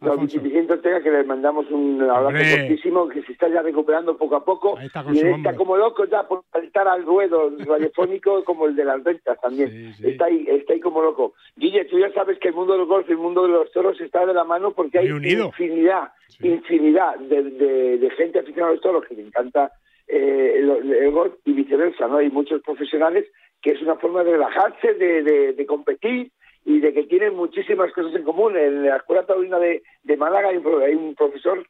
[0.00, 0.40] Alfonso.
[0.40, 4.44] Vicente Ortega, que le mandamos un abrazo fortísimo, que se está ya recuperando poco a
[4.44, 4.78] poco.
[4.78, 8.84] está y él está como loco ya por saltar al ruedo radiofónico como el de
[8.84, 9.92] las ventas también.
[10.02, 11.34] Está, ahí, está ahí como loco.
[11.56, 14.00] Guille, tú ya sabes que el mundo del golf y el mundo de los toros
[14.00, 15.46] está de la mano porque hay unido.
[15.46, 19.72] infinidad, infinidad de, de- de gente aficionada a los toros que le encanta
[20.06, 22.18] eh, el, el golf y viceversa, ¿no?
[22.18, 23.26] Hay muchos profesionales
[23.60, 26.30] que es una forma de relajarse, de, de- de competir
[26.68, 28.54] y de que tienen muchísimas cosas en común.
[28.54, 31.66] En la Escuela Taurina de, de Málaga hay un, hay un profesor,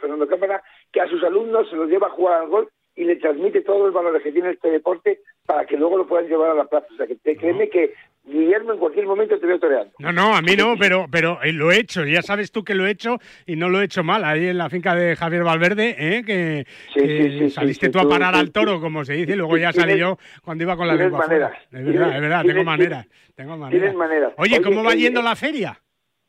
[0.00, 3.16] Fernando Cámara, que a sus alumnos se los lleva a jugar al golf y le
[3.16, 6.54] transmite todos los valores que tiene este deporte para que luego lo puedan llevar a
[6.54, 6.86] la plaza.
[6.92, 7.92] O sea, que te, créeme que
[8.24, 9.92] Guillermo en cualquier momento te veo toreando.
[9.98, 12.04] No, no, a mí no, pero, pero eh, lo he hecho.
[12.04, 14.24] Ya sabes tú que lo he hecho y no lo he hecho mal.
[14.24, 16.24] Ahí en la finca de Javier Valverde, ¿eh?
[16.24, 19.36] que, Sí, que sí, sí, saliste tú a parar al toro, como se dice, y
[19.36, 21.50] luego ya salí yo cuando iba con la lengua fuera.
[21.50, 21.62] maneras.
[21.70, 23.06] Es verdad, es verdad, tengo maneras.
[23.34, 23.70] Tengo maneras.
[23.70, 24.32] Tienes maneras.
[24.38, 25.78] Oye, ¿cómo va yendo la feria?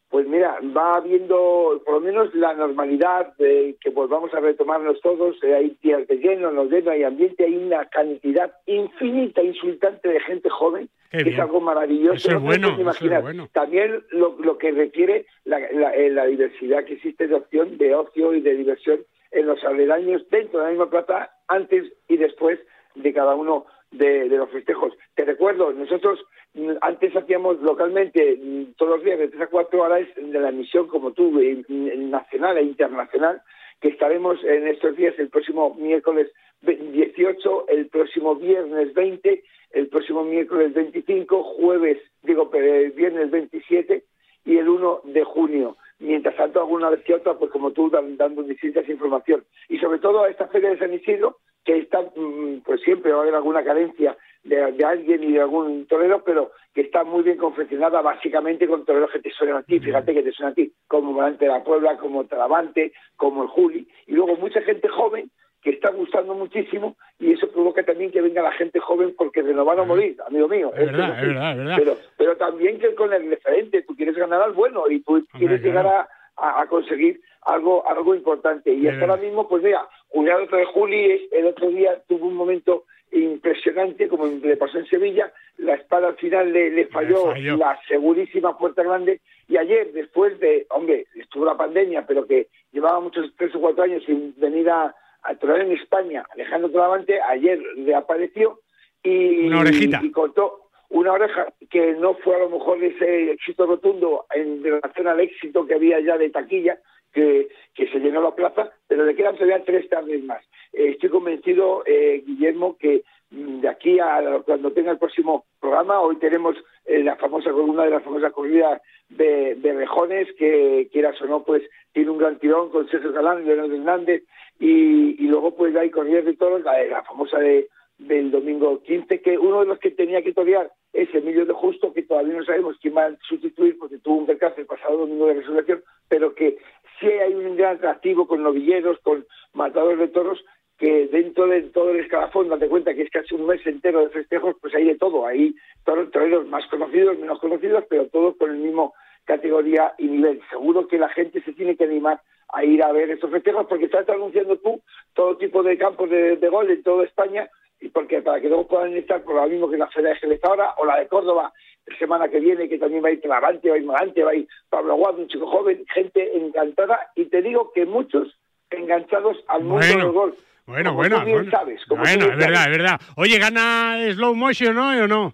[0.10, 5.36] Pues mira, va habiendo por lo menos la normalidad de que volvamos a retomarnos todos.
[5.44, 10.20] eh, hay días de lleno, no lleno, hay ambiente, hay una cantidad infinita, insultante de
[10.22, 11.36] gente joven, Qué que bien.
[11.36, 12.16] es algo maravilloso.
[12.16, 13.52] Eso es no bueno, es.
[13.52, 17.94] También lo, lo que requiere la, la- eh, la diversidad que existe de opción, de
[17.94, 19.00] ocio y de diversión
[19.32, 22.60] en los aledaños dentro de la misma plaza, antes y después
[22.96, 24.94] de cada uno de, los festejos.
[25.16, 26.20] Te recuerdo, nosotros
[26.54, 30.50] mm, antes hacíamos localmente mm, todos los días de 3 a 4 horas de la
[30.50, 33.42] emisión como tú, eh, nacional e internacional,
[33.82, 39.88] que estaremos en estos días el próximo miércoles ve- 18, el próximo viernes 20, el
[39.88, 44.04] próximo miércoles 25, jueves, digo, eh, viernes 27
[44.46, 45.78] y el 1 de junio.
[46.00, 49.44] Mientras tanto, alguna vez que otra, pues como tú, dan- dando distintas información.
[49.68, 53.20] Y sobre todo a esta feria de San Isidro, que está, mm, pues siempre va
[53.20, 57.24] a haber alguna carencia de, de alguien y de algún torero, pero que está muy
[57.24, 60.56] bien confeccionada, básicamente con toreros que te suenan a ti, fíjate que te suenan a
[60.56, 64.88] ti, como Volante de la Puebla, como Talavante, como el Juli, y luego mucha gente
[64.88, 65.30] joven
[65.62, 69.54] que está gustando muchísimo y eso provoca también que venga la gente joven porque de
[69.54, 70.72] no van a morir, amigo mío.
[70.74, 71.76] Es verdad, es verdad, es verdad.
[71.80, 75.60] Pero, pero también que con el referente, tú quieres ganar al bueno y tú quieres
[75.60, 75.82] claro.
[75.82, 78.74] llegar a, a- a conseguir algo algo importante.
[78.74, 82.36] Y hasta ahora mismo, pues mira, Julián otro de Juli el otro día tuvo un
[82.36, 87.58] momento impresionante, como le pasó en Sevilla, la espada al final le, le falló, falló.
[87.58, 93.00] la segurísima puerta grande, y ayer, después de, hombre, estuvo la pandemia, pero que llevaba
[93.00, 98.60] muchos tres o cuatro años sin venir a, a en España, Alejandro Talavante, ayer reapareció
[99.04, 100.00] y, Una orejita.
[100.04, 105.08] y cortó una oreja que no fue a lo mejor ese éxito rotundo en relación
[105.08, 106.80] al éxito que había ya de taquilla,
[107.14, 110.44] que, que se llenó la plaza, pero le quedan todavía tres tardes más.
[110.74, 116.00] Eh, estoy convencido, eh, Guillermo, que mm, de aquí a cuando tenga el próximo programa,
[116.00, 121.20] hoy tenemos eh, la famosa una de las famosas corridas de, de rejones, que quieras
[121.22, 124.24] o no, pues tiene un gran tirón con Sergio Galán, Leonardo Hernández,
[124.60, 129.22] y, y luego pues hay corridas de toros, la, la famosa de del domingo 15,
[129.22, 132.44] que uno de los que tenía que torear es Emilio de Justo, que todavía no
[132.44, 136.34] sabemos quién va a sustituir porque tuvo un percance el pasado domingo de resurrección, pero
[136.34, 136.58] que
[137.00, 140.44] sí hay un gran atractivo con novilleros, con matadores de toros,
[140.78, 144.10] que dentro de todo el escalafón, date cuenta que es casi un mes entero de
[144.10, 148.52] festejos, pues hay de todo, hay toros, toreros más conocidos, menos conocidos, pero todos con
[148.52, 148.94] el mismo
[149.26, 150.42] categoría y nivel.
[150.50, 152.22] Seguro que la gente se tiene que animar
[152.54, 154.82] a ir a ver estos festejos porque estás anunciando tú
[155.14, 158.68] todo tipo de campos de, de gol en toda España y porque para que luego
[158.68, 161.54] puedan estar por lo mismo que la Feria de Jerez ahora o la de Córdoba
[161.86, 164.32] la semana que viene que también va a ir Travante, va a ir Magante, va
[164.32, 168.36] a ir Pablo Aguado, un chico joven, gente encantada y te digo que muchos
[168.70, 170.36] enganchados al mundo Bueno, del golf.
[170.66, 171.52] Bueno, Como bueno, tú bien bueno.
[171.52, 172.72] sabes, como tú bueno, bien es verdad, sabes.
[172.72, 173.02] es verdad.
[173.16, 174.90] Oye, ¿gana slow motion ¿no?
[174.90, 175.34] o no?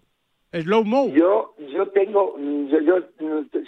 [0.53, 1.09] Slow mo.
[1.13, 2.99] Yo, yo tengo, yo, yo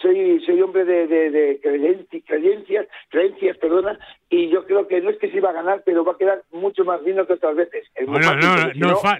[0.01, 3.97] soy, soy hombre de, de, de creenci- creencias, creencias, perdona,
[4.29, 6.43] y yo creo que no es que se iba a ganar, pero va a quedar
[6.51, 7.87] mucho más lindo que otras veces.
[8.05, 8.55] bueno, no,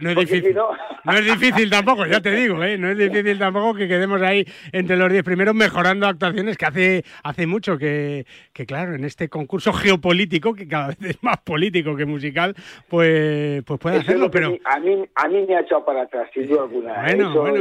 [0.02, 0.54] no, es difícil.
[0.56, 0.70] No...
[1.12, 2.78] es difícil tampoco, ya te digo, ¿eh?
[2.78, 7.04] no es difícil tampoco que quedemos ahí entre los diez primeros mejorando actuaciones que hace,
[7.24, 11.96] hace mucho que, que, claro, en este concurso geopolítico, que cada vez es más político
[11.96, 12.54] que musical,
[12.90, 14.56] pues, pues puede hacerlo, pero...
[14.66, 17.02] A mí, a mí me ha echado para atrás, sin duda alguna.
[17.02, 17.55] Bueno, bueno,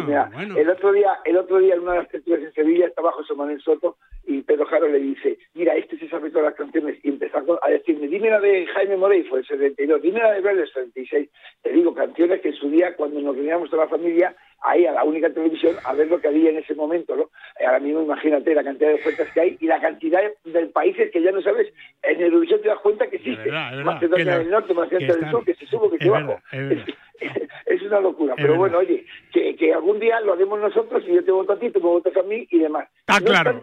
[0.57, 3.35] El otro día, el otro día en una de las tertulias en Sevilla estaba José
[3.35, 7.11] Manuel Soto y Pedro Jaro le dice, mira, este se sabe todas las canciones y
[7.11, 10.71] empezó a decirme, dime la de Jaime Morey, fue el 72, dime la de Vélez,
[10.73, 11.29] 76.
[11.63, 14.93] Te digo, canciones que en su día, cuando nos reuníamos toda la familia, ahí a
[14.93, 17.31] la única televisión, a ver lo que había en ese momento, ¿no?
[17.65, 21.23] Ahora mismo imagínate la cantidad de ofertas que hay y la cantidad de países que
[21.23, 23.51] ya no sabes, en Eurovisión te das cuenta que existe.
[23.51, 26.43] Macedonia del Norte, Macedonia del Sur, que se sube, que se baja.
[27.67, 31.31] Es, una locura, pero bueno, oye, que, algún día lo haremos nosotros y yo te
[31.31, 32.89] voto a ti, tú me votas a mí y demás.
[33.01, 33.63] Está claro.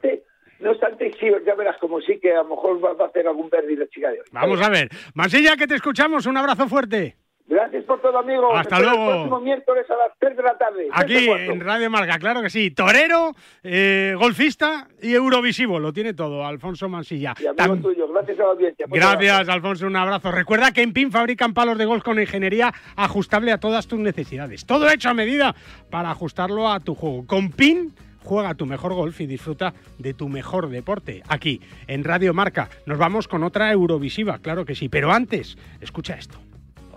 [0.62, 3.50] No obstante, sí, ya verás como sí que a lo mejor va, a hacer algún
[3.50, 4.26] verde la chica de hoy.
[4.32, 4.90] Vamos a ver.
[5.16, 6.28] Masilla, que te escuchamos.
[6.28, 7.16] Un abrazo fuerte.
[7.48, 8.54] Gracias por todo, amigo.
[8.56, 9.04] Hasta luego.
[9.04, 10.88] El próximo miércoles a las 3 de la tarde.
[10.92, 12.72] Aquí en Radio Marca, claro que sí.
[12.72, 13.34] Torero,
[13.64, 15.80] eh, golfista y eurovisivo.
[15.80, 17.34] Lo tiene todo, Alfonso Mansilla.
[17.40, 18.08] Y amigo tuyo.
[18.08, 18.86] Gracias a la audiencia.
[18.90, 19.88] Gracias, Alfonso.
[19.88, 20.32] Un abrazo.
[20.32, 24.66] Recuerda que en PIN fabrican palos de golf con ingeniería ajustable a todas tus necesidades.
[24.66, 25.56] Todo hecho a medida
[25.90, 27.26] para ajustarlo a tu juego.
[27.28, 31.22] Con PIN juega tu mejor golf y disfruta de tu mejor deporte.
[31.28, 34.90] Aquí, en Radio Marca, nos vamos con otra Eurovisiva, claro que sí.
[34.90, 36.38] Pero antes, escucha esto.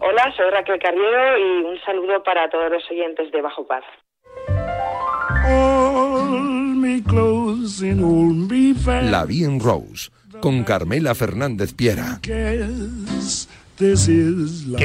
[0.07, 3.83] Hola, soy Raquel Carriero y un saludo para todos los oyentes de Bajo Paz.
[9.11, 12.19] La Bien Rose, con Carmela Fernández Piera.
[12.23, 12.67] Que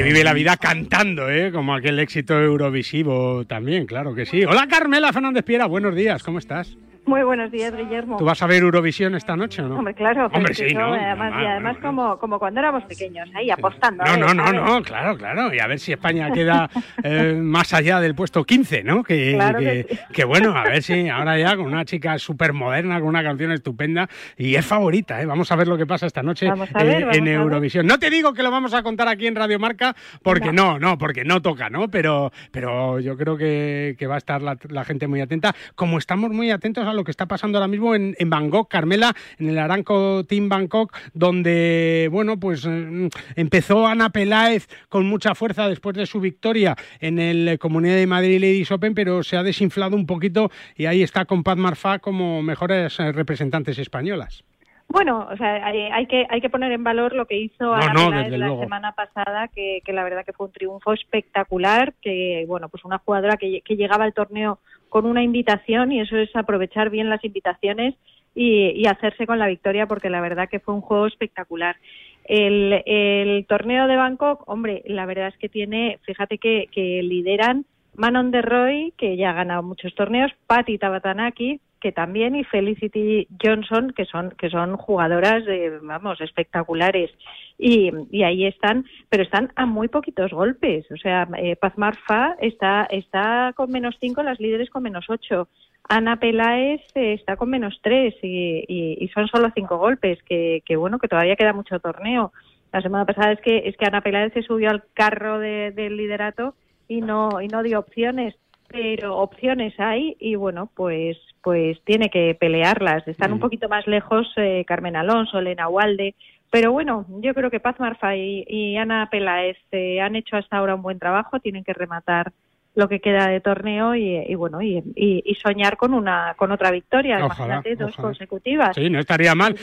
[0.02, 1.52] vive la vida cantando, ¿eh?
[1.52, 4.46] Como aquel éxito eurovisivo también, claro que sí.
[4.46, 6.78] Hola Carmela Fernández Piera, buenos días, ¿cómo estás?
[7.06, 8.18] Muy buenos días, Guillermo.
[8.18, 9.78] ¿Tú vas a ver Eurovisión esta noche o no?
[9.78, 10.30] Hombre, claro.
[10.32, 10.92] Hombre, sí, ¿no?
[10.92, 14.04] Además, y además como, como cuando éramos pequeños, ahí apostando.
[14.04, 15.52] No, no, no, no, claro, claro.
[15.52, 16.68] Y a ver si España queda
[17.02, 19.02] eh, más allá del puesto 15, ¿no?
[19.02, 23.22] Que, que, bueno, a ver si ahora ya con una chica súper moderna, con una
[23.22, 25.26] canción estupenda y es favorita, ¿eh?
[25.26, 27.86] Vamos a ver lo que pasa esta noche eh, en Eurovisión.
[27.86, 30.98] No te digo que lo vamos a contar aquí en Radio Marca, porque no, no,
[30.98, 31.88] porque no toca, ¿no?
[31.88, 36.30] Pero, pero yo creo que, va a estar la, la gente muy atenta, como estamos
[36.30, 40.24] muy atentos a lo que está pasando ahora mismo en, Bangkok, Carmela, en el Aranco
[40.24, 46.20] Team Bangkok, donde, bueno, pues mm, empezó Ana Peláez con mucha fuerza después de su
[46.20, 50.86] victoria en el Comunidad de Madrid Ladies Open, pero se ha desinflado un poquito y
[50.86, 54.44] ahí está con Pat Marfá como mejores eh, representantes españolas.
[54.90, 58.58] Bueno, o sea, hay, que hay que poner en valor lo que hizo Ana la
[58.58, 63.36] semana pasada, que, la verdad que fue un triunfo espectacular, que bueno, pues una jugadora
[63.36, 64.58] que, llegaba al torneo
[64.90, 67.94] con una invitación y eso es aprovechar bien las invitaciones
[68.34, 71.76] y, hacerse con la victoria, porque la verdad que fue un juego espectacular.
[72.24, 77.64] El, el torneo de Bangkok, hombre, la verdad es que tiene, fíjate que, que lideran
[77.96, 83.26] Manon de Roy, que ya ha ganado muchos torneos, Patti Tabatanaki, que también y Felicity
[83.42, 85.44] Johnson que son que son jugadoras
[85.82, 87.10] vamos espectaculares.
[87.58, 90.86] Y, y, ahí están pero están a muy poquitos golpes.
[90.90, 95.48] O sea eh, Paz Marfa está está con menos cinco las líderes con menos ocho.
[95.88, 100.76] Ana Peláez eh, está con menos tres y, y, son solo cinco golpes que, que
[100.76, 102.32] bueno que todavía queda mucho torneo.
[102.72, 106.54] La semana pasada es que es que Ana Peláez se subió al carro del liderato
[106.86, 108.36] y no y no dio opciones
[108.70, 113.06] pero opciones hay y bueno, pues pues tiene que pelearlas.
[113.08, 113.40] Están un mm.
[113.40, 116.14] poquito más lejos eh, Carmen Alonso, Elena Walde,
[116.50, 120.74] pero bueno, yo creo que Paz Marfa y, Ana Peláez eh, han hecho hasta ahora
[120.74, 122.32] un buen trabajo, tienen que rematar
[122.74, 127.18] lo que queda de torneo y, bueno y, soñar con una con otra victoria.
[127.18, 128.74] Imagínate dos consecutivas.
[128.74, 129.56] Sí no estaría mal.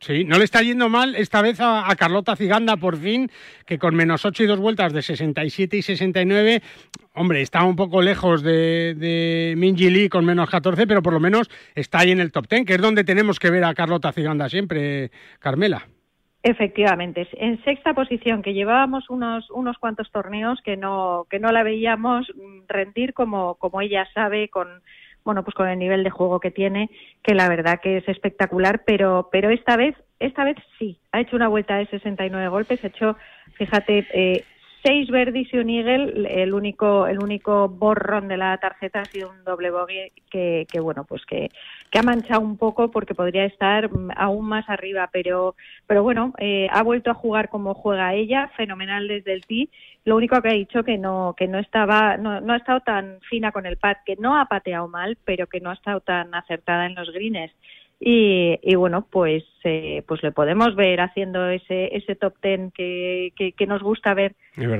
[0.00, 3.30] Sí no le está yendo mal esta vez a, Carlota Ciganda por fin
[3.64, 6.62] que con menos ocho y dos vueltas de 67 y 69
[7.14, 11.20] hombre está un poco lejos de, de Minji Lee con menos 14 pero por lo
[11.20, 14.12] menos está ahí en el top 10 que es donde tenemos que ver a Carlota
[14.12, 15.86] Ciganda siempre Carmela
[16.48, 21.64] Efectivamente, en sexta posición, que llevábamos unos, unos cuantos torneos que no, que no la
[21.64, 22.32] veíamos
[22.68, 24.68] rendir como, como ella sabe, con,
[25.24, 26.88] bueno, pues con el nivel de juego que tiene,
[27.24, 31.34] que la verdad que es espectacular, pero, pero esta vez, esta vez sí, ha hecho
[31.34, 33.16] una vuelta de 69 golpes, ha hecho,
[33.54, 34.44] fíjate, eh,
[34.86, 39.30] seis verdis y un eagle, el único, el único borrón de la tarjeta ha sido
[39.30, 41.50] un doble bogey que, que bueno, pues que,
[41.90, 45.56] que ha manchado un poco porque podría estar aún más arriba, pero,
[45.88, 49.70] pero bueno, eh, ha vuelto a jugar como juega ella, fenomenal desde el tee.
[50.04, 53.18] Lo único que ha dicho que no, que no estaba, no, no ha estado tan
[53.28, 56.32] fina con el pad, que no ha pateado mal, pero que no ha estado tan
[56.32, 57.50] acertada en los greens
[57.98, 63.66] y, bueno, pues eh, pues le podemos ver haciendo ese, ese top ten que, que,
[63.66, 64.36] nos gusta ver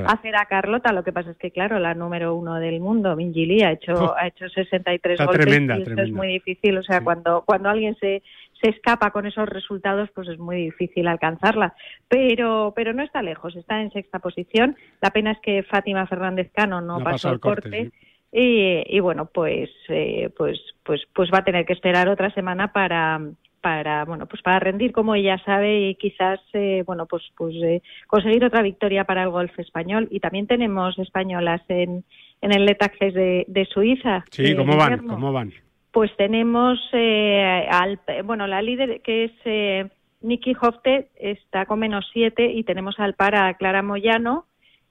[0.06, 0.92] hacer a Carlota.
[0.92, 4.26] Lo que pasa es que, claro, la número uno del mundo, Minji ha hecho, ha
[4.26, 6.76] hecho 63 golpes tremenda, y esto es muy difícil.
[6.76, 8.22] O sea, cuando, cuando alguien se,
[8.60, 11.74] se escapa con esos resultados, pues es muy difícil alcanzarla.
[12.08, 14.76] Pero, pero no está lejos, está en sexta posición.
[15.00, 17.92] La pena es que Fátima Fernández Cano no, pasó el corte.
[18.38, 23.18] Y, bueno, pues, eh, pues, pues, pues va a tener que esperar otra semana para,
[23.62, 27.82] para bueno pues para rendir como ella sabe y quizás eh, bueno pues pues eh,
[28.06, 30.06] conseguir otra victoria para el golf español.
[30.10, 32.04] Y también tenemos españolas en
[32.42, 35.54] en el Let de, de Suiza sí cómo van cómo van
[35.90, 42.64] pues tenemos al bueno la líder que es Nikki Hofte está con menos siete y
[42.64, 44.44] tenemos al par a Clara Moyano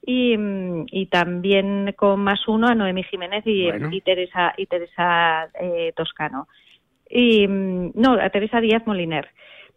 [0.05, 6.47] y, también con más uno a Noemi Jiménez y, Teresa y Teresa eh, Toscano.
[7.09, 9.29] Y no a Teresa Díaz Moliner.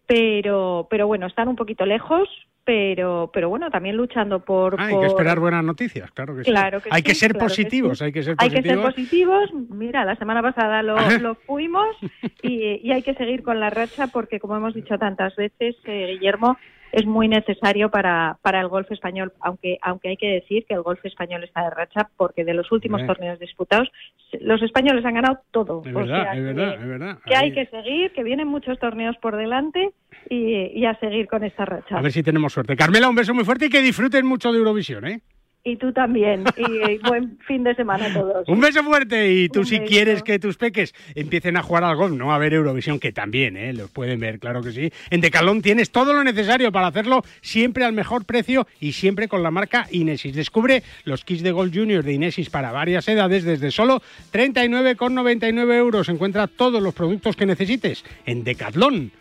[0.07, 2.29] Pero pero bueno están un poquito lejos
[2.65, 6.51] pero pero bueno también luchando por, ah, hay que esperar buenas noticias claro que sí.
[6.91, 9.51] Hay que ser positivos hay que ser positivos hay que ser positivos.
[9.71, 11.95] Mira la semana pasada lo, lo fuimos
[12.43, 16.15] y, y, hay que seguir con la racha porque como hemos dicho tantas veces eh,
[16.15, 16.57] Guillermo
[16.93, 20.83] es muy necesario para, para el golf español, aunque, aunque hay que decir que el
[20.83, 23.89] golf español está de racha porque de los últimos torneos disputados
[24.41, 25.83] los españoles han ganado todo.
[25.85, 27.19] Es verdad, es verdad, es verdad.
[27.25, 29.91] Que hay que seguir, que vienen muchos torneos por delante
[30.29, 31.97] y, y a seguir con esta racha.
[31.97, 32.77] A ver si tenemos suerte.
[32.77, 35.21] Carmela, un beso muy fuerte y que disfruten mucho de Eurovisión, ¿eh?
[35.69, 36.45] Y tú también.
[36.57, 38.49] Y buen fin de semana a todos.
[38.49, 39.31] Un beso fuerte.
[39.31, 42.55] Y tú, si quieres que tus peques empiecen a jugar al golf, no a ver
[42.55, 43.75] Eurovisión, que también, ¿eh?
[43.75, 44.91] Los pueden ver, claro que sí.
[45.11, 49.43] En Decalón tienes todo lo necesario para hacerlo siempre al mejor precio y siempre con
[49.43, 50.35] la marca Inesis.
[50.35, 54.01] Descubre los kits de Golf Junior de Inesis para varias edades desde solo
[54.33, 56.09] 39,99 euros.
[56.09, 59.13] Encuentra todos los productos que necesites en Decathlon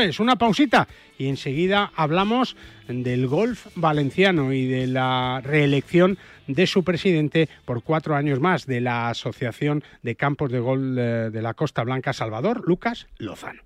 [0.00, 0.20] es.
[0.20, 0.88] Una pausita
[1.18, 2.56] y enseguida hablamos
[2.88, 8.80] del golf valenciano y de la reelección de su presidente por cuatro años más de
[8.80, 13.65] la Asociación de Campos de Golf eh, de la Costa Blanca Salvador, Lucas Lozano.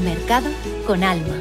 [0.00, 0.50] mercado
[0.86, 1.36] con alma.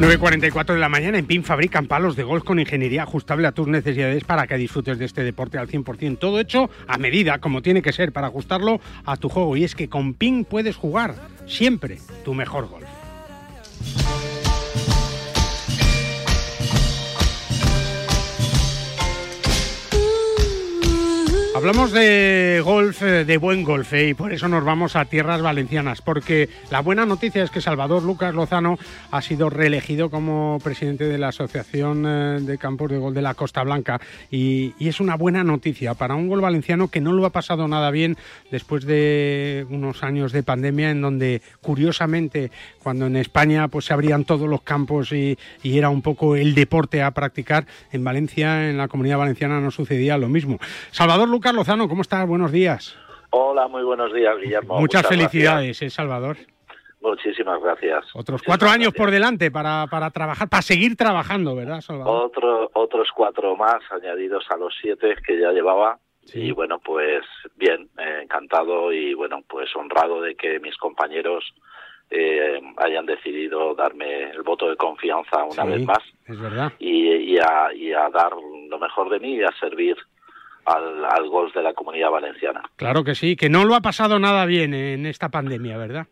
[0.00, 3.68] 9.44 de la mañana en PIN fabrican palos de golf con ingeniería ajustable a tus
[3.68, 6.18] necesidades para que disfrutes de este deporte al 100%.
[6.18, 9.58] Todo hecho a medida, como tiene que ser, para ajustarlo a tu juego.
[9.58, 12.88] Y es que con PIN puedes jugar siempre tu mejor golf.
[21.60, 25.42] Hablamos de golf, eh, de buen golf, eh, y por eso nos vamos a tierras
[25.42, 28.78] valencianas, porque la buena noticia es que Salvador Lucas Lozano
[29.10, 33.34] ha sido reelegido como presidente de la Asociación eh, de Campos de Gol de la
[33.34, 34.00] Costa Blanca,
[34.30, 37.90] y, es una buena noticia para un gol valenciano que no lo ha pasado nada
[37.90, 38.16] bien
[38.50, 42.50] después de unos años de pandemia, en donde curiosamente,
[42.82, 46.54] cuando en España pues se abrían todos los campos y, y era un poco el
[46.54, 50.58] deporte a practicar, en Valencia, en la comunidad valenciana, no sucedía lo mismo.
[50.90, 52.26] Salvador Lucas Lozano, ¿cómo estás?
[52.26, 52.96] Buenos días.
[53.30, 54.80] Hola, muy buenos días, Guillermo.
[54.80, 56.36] Muchas, felicidades, ¿eh, Salvador.
[57.00, 58.04] Muchísimas gracias.
[58.14, 62.26] Otros cuatro años por delante para, para trabajar, para seguir trabajando, ¿verdad, Salvador?
[62.26, 65.98] Otro, otros cuatro más añadidos a los siete que ya llevaba.
[66.32, 67.24] Y bueno, pues
[67.56, 71.44] bien, eh, encantado y bueno, pues honrado de que mis compañeros
[72.10, 75.98] eh, hayan decidido darme el voto de confianza una vez más.
[76.26, 76.72] Es verdad.
[76.78, 78.32] Y, a, y a dar
[78.68, 79.96] lo mejor de mí y a servir
[80.64, 82.62] al, al golf de la comunidad valenciana.
[82.76, 86.06] Claro que sí, que no lo ha pasado nada bien en esta pandemia, ¿verdad?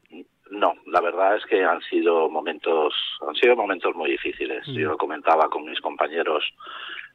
[0.51, 2.95] No, la verdad es que han sido momentos,
[3.27, 4.67] han sido momentos muy difíciles.
[4.67, 4.73] Mm.
[4.73, 6.45] Yo lo comentaba con mis compañeros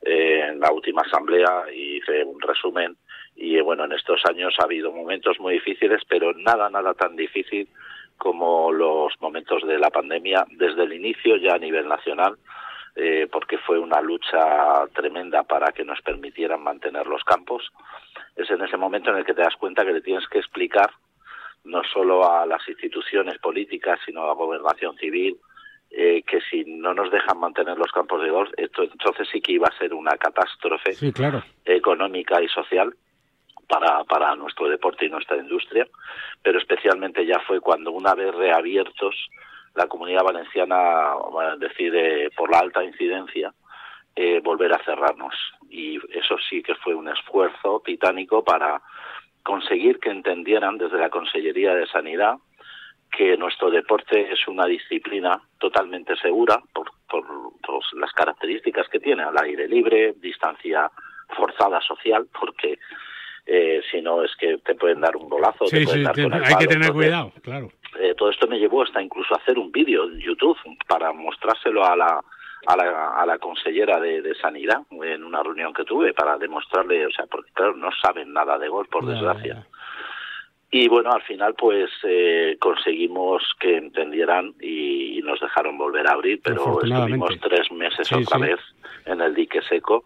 [0.01, 2.95] eh, en la última asamblea y hice un resumen
[3.35, 7.67] y bueno, en estos años ha habido momentos muy difíciles, pero nada, nada tan difícil
[8.17, 12.37] como los momentos de la pandemia desde el inicio ya a nivel nacional
[12.95, 17.71] eh, porque fue una lucha tremenda para que nos permitieran mantener los campos.
[18.35, 20.91] Es en ese momento en el que te das cuenta que le tienes que explicar
[21.63, 25.37] no solo a las instituciones políticas, sino a la gobernación civil,
[25.89, 29.53] eh, que si no nos dejan mantener los campos de golf, esto entonces sí que
[29.53, 30.95] iba a ser una catástrofe
[31.65, 32.93] económica y social
[33.67, 35.87] para, para nuestro deporte y nuestra industria,
[36.41, 39.15] pero especialmente ya fue cuando una vez reabiertos
[39.75, 41.13] la comunidad valenciana
[41.57, 43.53] decide, por la alta incidencia,
[44.15, 45.33] eh, volver a cerrarnos.
[45.69, 48.81] Y eso sí que fue un esfuerzo titánico para
[49.41, 52.35] conseguir que entendieran desde la Consellería de Sanidad
[53.15, 57.23] que nuestro deporte es una disciplina totalmente segura por, por,
[57.93, 60.89] las características que tiene, al aire libre, distancia
[61.35, 62.79] forzada social, porque
[63.45, 65.67] eh, si no es que te pueden dar un bolazo.
[65.67, 67.69] Sí, sí, hay que tener cuidado, claro.
[67.99, 71.85] Eh, todo esto me llevó hasta incluso a hacer un vídeo en YouTube para mostrárselo
[71.85, 72.23] a la,
[72.65, 77.11] a la, a la consellera de, Sanidad en una reunión que tuve para demostrarle, o
[77.11, 79.65] sea, porque claro, no saben nada de golf, por desgracia.
[80.71, 86.41] Y bueno, al final pues eh, conseguimos que entendieran y, nos dejaron volver a abrir,
[86.43, 88.59] pero estuvimos tres meses otra vez
[89.05, 90.03] en el dique seco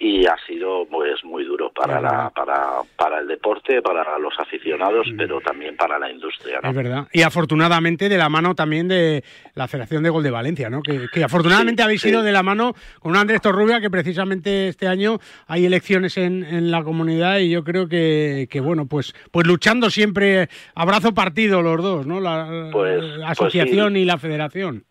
[0.00, 5.08] y ha sido pues muy duro para la, para para el deporte para los aficionados
[5.12, 5.16] mm.
[5.16, 7.08] pero también para la industria es verdad.
[7.12, 9.24] Y afortunadamente de la mano también de
[9.54, 13.16] la Federación de Gol de Valencia no que, afortunadamente habéis ido de la mano con
[13.16, 15.18] Andrés Torrubia que precisamente este año
[15.48, 19.90] hay elecciones en, en la comunidad y yo creo que, que, bueno pues pues luchando
[19.90, 24.84] siempre abrazo partido los dos no la, pues, asociación y la Federación.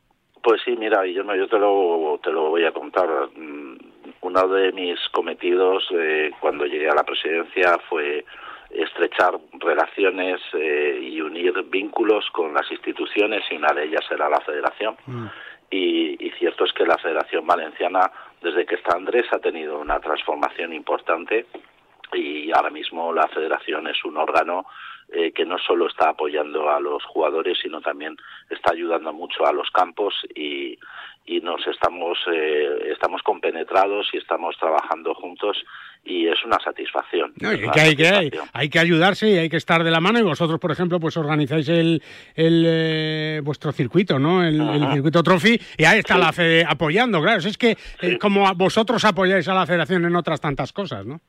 [0.44, 3.08] Pues sí mira yo yo te lo te lo voy a contar
[4.28, 8.26] uno de mis cometidos eh, cuando llegué a la presidencia fue
[8.70, 14.42] estrechar relaciones eh, y unir vínculos con las instituciones y una de ellas era la
[14.42, 14.98] federación.
[15.06, 15.28] Mm.
[15.70, 18.10] Y, y, cierto es que la Federación Valenciana,
[18.42, 21.46] desde que está Andrés, ha tenido una transformación importante
[22.14, 24.66] y ahora mismo la federación es un órgano
[25.10, 28.18] eh, que no solo está apoyando a los jugadores, sino también
[28.50, 30.78] está ayudando mucho a los campos y,
[31.26, 35.58] y nos estamos eh, estamos compenetrados y estamos trabajando juntos
[36.04, 37.34] y es una satisfacción.
[37.42, 40.72] hay, que, hay, que ayudarse y hay que estar de la mano y vosotros, por
[40.72, 42.02] ejemplo, pues organizáis el,
[42.36, 44.44] el eh, vuestro circuito, ¿no?
[44.44, 44.58] El,
[44.94, 47.40] circuito Trophy y ahí está la FED apoyando, claro.
[47.40, 47.78] Es que
[48.20, 51.22] como vosotros apoyáis a la federación en otras tantas cosas, ¿no?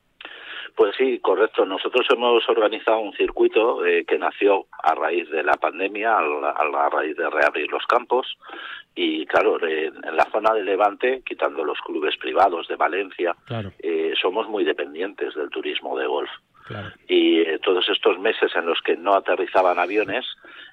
[0.79, 1.66] Pues sí, correcto.
[1.66, 7.16] Nosotros hemos organizado un circuito eh, que nació a raíz de la pandemia, a, raíz
[7.16, 8.39] de reabrir los campos.
[8.95, 13.35] Y claro, en la zona de Levante, quitando los clubes privados de Valencia,
[13.81, 16.31] eh, somos muy dependientes del turismo de golf.
[17.09, 20.26] Y eh, todos estos meses en los que no aterrizaban aviones,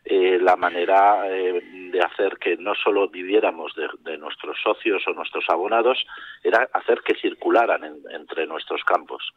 [0.05, 6.05] la manera de hacer que no solo viviéramos de, nuestros socios o nuestros abonados
[6.43, 7.81] era hacer que circularan
[8.11, 9.33] entre nuestros campos.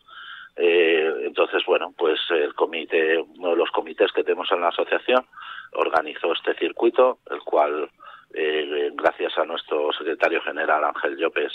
[0.61, 5.25] Eh, entonces, bueno, pues el comité, uno de los comités que tenemos en la asociación,
[5.73, 7.89] organizó este circuito, el cual,
[8.35, 11.53] eh, gracias a nuestro secretario general Ángel Llopes,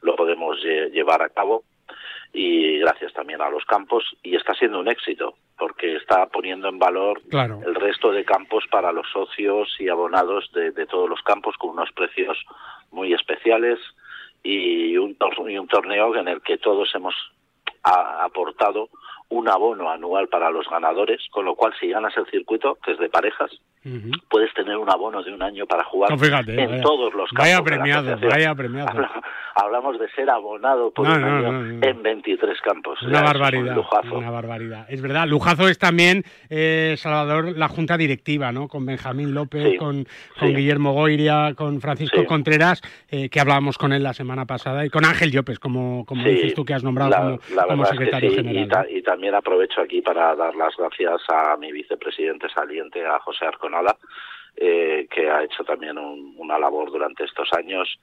[0.00, 1.64] lo podemos llevar a cabo.
[2.32, 4.04] Y gracias también a los campos.
[4.22, 8.92] Y está siendo un éxito porque está poniendo en valor el resto de campos para
[8.92, 12.36] los socios y abonados de, todos los campos con unos precios
[12.90, 13.78] muy especiales
[14.42, 15.16] y un,
[15.48, 17.14] y un torneo en el que todos hemos
[17.86, 18.88] ha aportado
[19.28, 22.98] un abono anual para los ganadores, con lo cual si ganas el circuito, que es
[22.98, 23.50] de parejas,
[24.28, 27.44] puedes tener un abono de un año para jugar en todos los campos.
[27.44, 29.08] Vaya premiado, vaya premiado.
[29.54, 33.00] Hablamos de ser abonado por un año en 23 campos.
[33.02, 33.76] Una barbaridad.
[34.12, 34.86] una barbaridad.
[34.88, 38.68] Es verdad, lujazo es también, eh, Salvador, la junta directiva, ¿no?
[38.68, 40.06] Con Benjamín López, con,
[40.38, 44.90] con Guillermo Goiria, con Francisco Contreras, eh, que hablábamos con él la semana pasada, y
[44.90, 48.86] con Ángel Llopes, como, como dices tú que has nombrado como, secretario general.
[48.90, 53.96] Y, también aprovecho aquí para dar las gracias a mi vicepresidente saliente, a José Arconada,
[54.54, 57.98] eh, que ha hecho también una labor durante estos años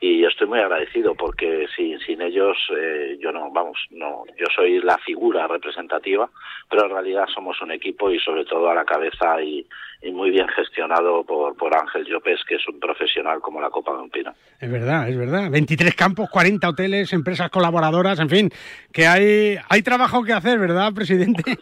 [0.00, 4.80] y estoy muy agradecido porque sin, sin ellos eh, yo no vamos no yo soy
[4.80, 6.28] la figura representativa
[6.70, 9.66] pero en realidad somos un equipo y sobre todo a la cabeza y,
[10.12, 13.98] muy bien gestionado por, por Ángel Llopes que es un profesional como la Copa de
[13.98, 14.32] un Pino.
[14.60, 15.50] Es verdad es verdad.
[15.50, 18.50] 23 campos 40 hoteles empresas colaboradoras en fin
[18.92, 21.42] que hay hay trabajo que hacer verdad presidente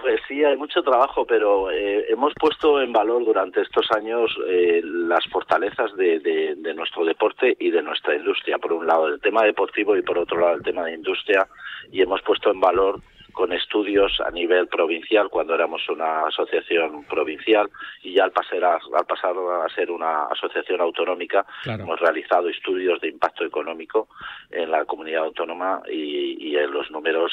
[0.00, 4.80] pues sí hay mucho trabajo pero eh, hemos puesto en valor durante estos años eh,
[4.82, 8.58] las fortalezas de, de, de nuestro deporte y de nuestra industria.
[8.58, 11.46] Por un lado el tema deportivo y por otro lado el tema de industria.
[11.92, 13.00] Y hemos puesto en valor
[13.34, 17.68] con estudios a nivel provincial cuando éramos una asociación provincial
[18.02, 23.00] y ya al pasar a, al pasar a ser una asociación autonómica hemos realizado estudios
[23.00, 24.08] de impacto económico
[24.50, 27.32] en la comunidad autónoma y, en los números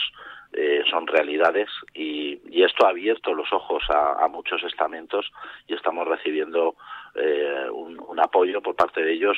[0.53, 1.69] eh, son realidades.
[1.93, 5.31] Y, esto ha abierto los ojos a, muchos estamentos
[5.67, 6.75] y estamos recibiendo
[7.15, 9.37] eh, un, apoyo por parte de ellos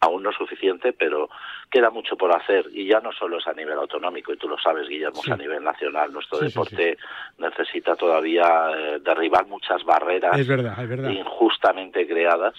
[0.00, 1.28] aún no suficiente, pero
[1.70, 4.58] queda mucho por hacer y ya no solo es a nivel autonómico, y tú lo
[4.58, 6.12] sabes, Guillermo, a nivel nacional.
[6.12, 6.96] Nuestro deporte
[7.38, 12.54] necesita todavía eh, derribar muchas barreras injustamente creadas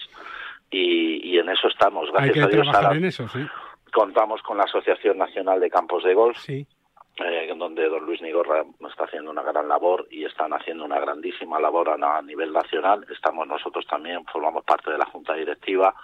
[0.70, 2.10] y, en eso estamos.
[2.12, 3.22] Gracias a Dios,
[3.92, 6.38] contamos con la Asociación Nacional de Campos de Golf.
[7.16, 11.60] Eh, donde don Luis Nigorra está haciendo una gran labor y están haciendo una grandísima
[11.60, 13.06] labor a, nivel nacional.
[13.08, 15.94] Estamos nosotros también, formamos parte de la Junta Directiva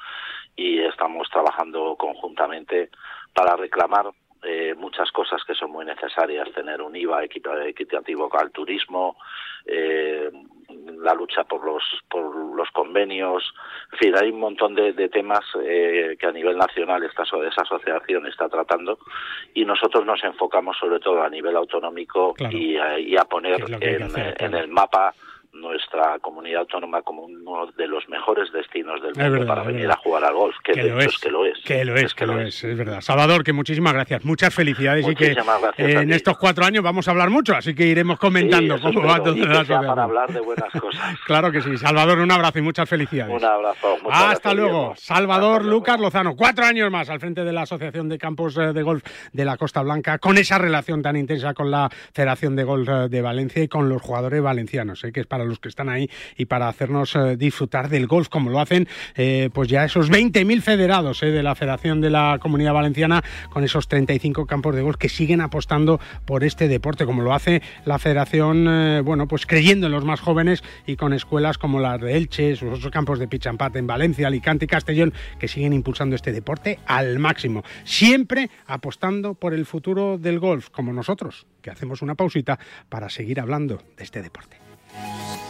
[0.56, 2.90] y estamos trabajando conjuntamente
[3.34, 4.10] para reclamar
[4.42, 9.16] eh, muchas cosas que son muy necesarias, tener un IVA equitativo al turismo,
[9.66, 10.30] eh,
[10.98, 13.42] la lucha por los, por los convenios,
[13.92, 18.26] en fin, hay un montón de, temas eh, que a nivel nacional esta, esa asociación
[18.28, 18.98] está tratando
[19.52, 25.12] y nosotros nos enfocamos sobre todo a nivel autonómico y, a poner en el mapa
[25.52, 30.24] nuestra comunidad autónoma como uno de los mejores destinos del mundo para venir a jugar
[30.24, 31.58] al golf, que, de es, que lo es.
[31.64, 33.00] Que lo es, que, lo es, es, verdad.
[33.00, 35.36] Salvador, que muchísimas gracias, muchas felicidades y que
[35.78, 39.34] en estos cuatro años vamos a hablar mucho, así que iremos comentando cómo va todo
[39.34, 41.18] la para hablar de buenas cosas.
[41.26, 41.76] claro que sí.
[41.76, 43.34] Salvador, un abrazo y muchas felicidades.
[43.34, 43.98] Un abrazo.
[44.10, 44.94] Hasta luego.
[44.96, 48.82] Salvador Lucas Lozano, cuatro años más al frente de la Asociación de Campos eh, de
[48.82, 52.88] Golf de la Costa Blanca, con esa relación tan intensa con la Federación de Golf
[52.88, 55.12] eh, de Valencia y con los jugadores valencianos, ¿eh?
[55.12, 58.50] que es para los que están ahí y para hacernos eh, disfrutar del golf como
[58.50, 62.74] lo hacen eh, pues ya esos 20.000 federados eh, de la Federación de la Comunidad
[62.74, 67.34] Valenciana con esos 35 campos de golf que siguen apostando por este deporte como lo
[67.34, 72.00] hace la Federación, bueno, pues creyendo en los más jóvenes y con escuelas como las
[72.00, 76.16] de Elche, sus otros campos de pitch en Valencia, Alicante y Castellón que siguen impulsando
[76.16, 82.02] este deporte al máximo, siempre apostando por el futuro del golf como nosotros, que hacemos
[82.02, 84.69] una pausita para seguir hablando de este deporte.
[84.92, 85.49] Thank you.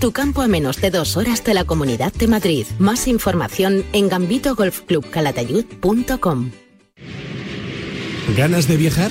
[0.00, 2.64] tu campo a menos de dos horas de la Comunidad de Madrid.
[2.78, 6.52] Más información en gambitogolfclubcalatayud.com.
[8.36, 9.10] ¿Ganas de viajar?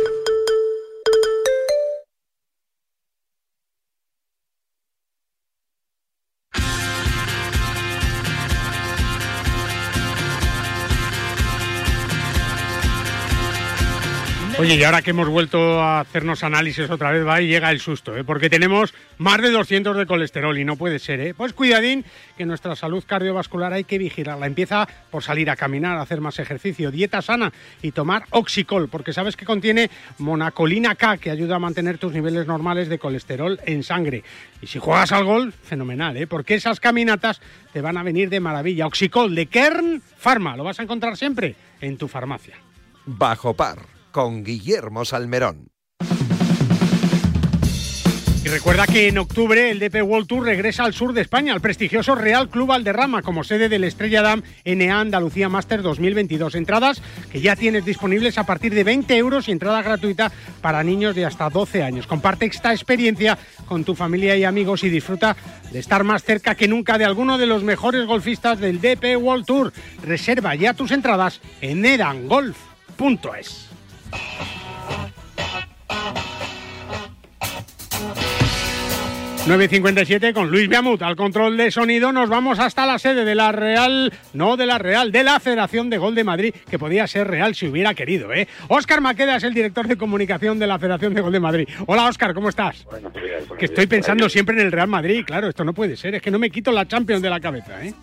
[14.71, 18.15] Y ahora que hemos vuelto a hacernos análisis otra vez, va y llega el susto,
[18.15, 18.23] ¿eh?
[18.23, 21.33] porque tenemos más de 200 de colesterol y no puede ser, ¿eh?
[21.33, 22.05] Pues cuidadín,
[22.37, 24.45] que nuestra salud cardiovascular hay que vigilarla.
[24.47, 27.51] Empieza por salir a caminar, hacer más ejercicio, dieta sana
[27.81, 32.47] y tomar Oxicol, porque sabes que contiene monacolina K, que ayuda a mantener tus niveles
[32.47, 34.23] normales de colesterol en sangre.
[34.61, 36.27] Y si juegas al gol, fenomenal, ¿eh?
[36.27, 37.41] porque esas caminatas
[37.73, 38.87] te van a venir de maravilla.
[38.87, 42.55] Oxicol de Kern Pharma, lo vas a encontrar siempre en tu farmacia.
[43.05, 45.71] Bajo par con Guillermo Salmerón.
[48.43, 51.61] Y recuerda que en octubre el DP World Tour regresa al sur de España, al
[51.61, 56.55] prestigioso Real Club Valderrama, como sede del Estrella Dam NA Andalucía Master 2022.
[56.55, 61.13] Entradas que ya tienes disponibles a partir de 20 euros y entrada gratuita para niños
[61.15, 62.07] de hasta 12 años.
[62.07, 63.37] Comparte esta experiencia
[63.67, 65.37] con tu familia y amigos y disfruta
[65.71, 69.45] de estar más cerca que nunca de alguno de los mejores golfistas del DP World
[69.45, 69.71] Tour.
[70.03, 73.70] Reserva ya tus entradas en edangolf.es.
[79.47, 82.11] 9.57 con Luis Biamut al control de sonido.
[82.11, 85.89] Nos vamos hasta la sede de la Real, no de la Real, de la Federación
[85.89, 88.31] de Gol de Madrid, que podía ser Real si hubiera querido.
[88.33, 88.47] ¿eh?
[88.67, 91.67] Óscar Maqueda es el director de comunicación de la Federación de Gol de Madrid.
[91.87, 92.85] Hola Óscar, ¿cómo estás?
[93.57, 95.23] que estoy pensando siempre en el Real Madrid.
[95.25, 96.15] Claro, esto no puede ser.
[96.15, 97.83] Es que no me quito la Champions de la cabeza.
[97.83, 97.93] ¿eh?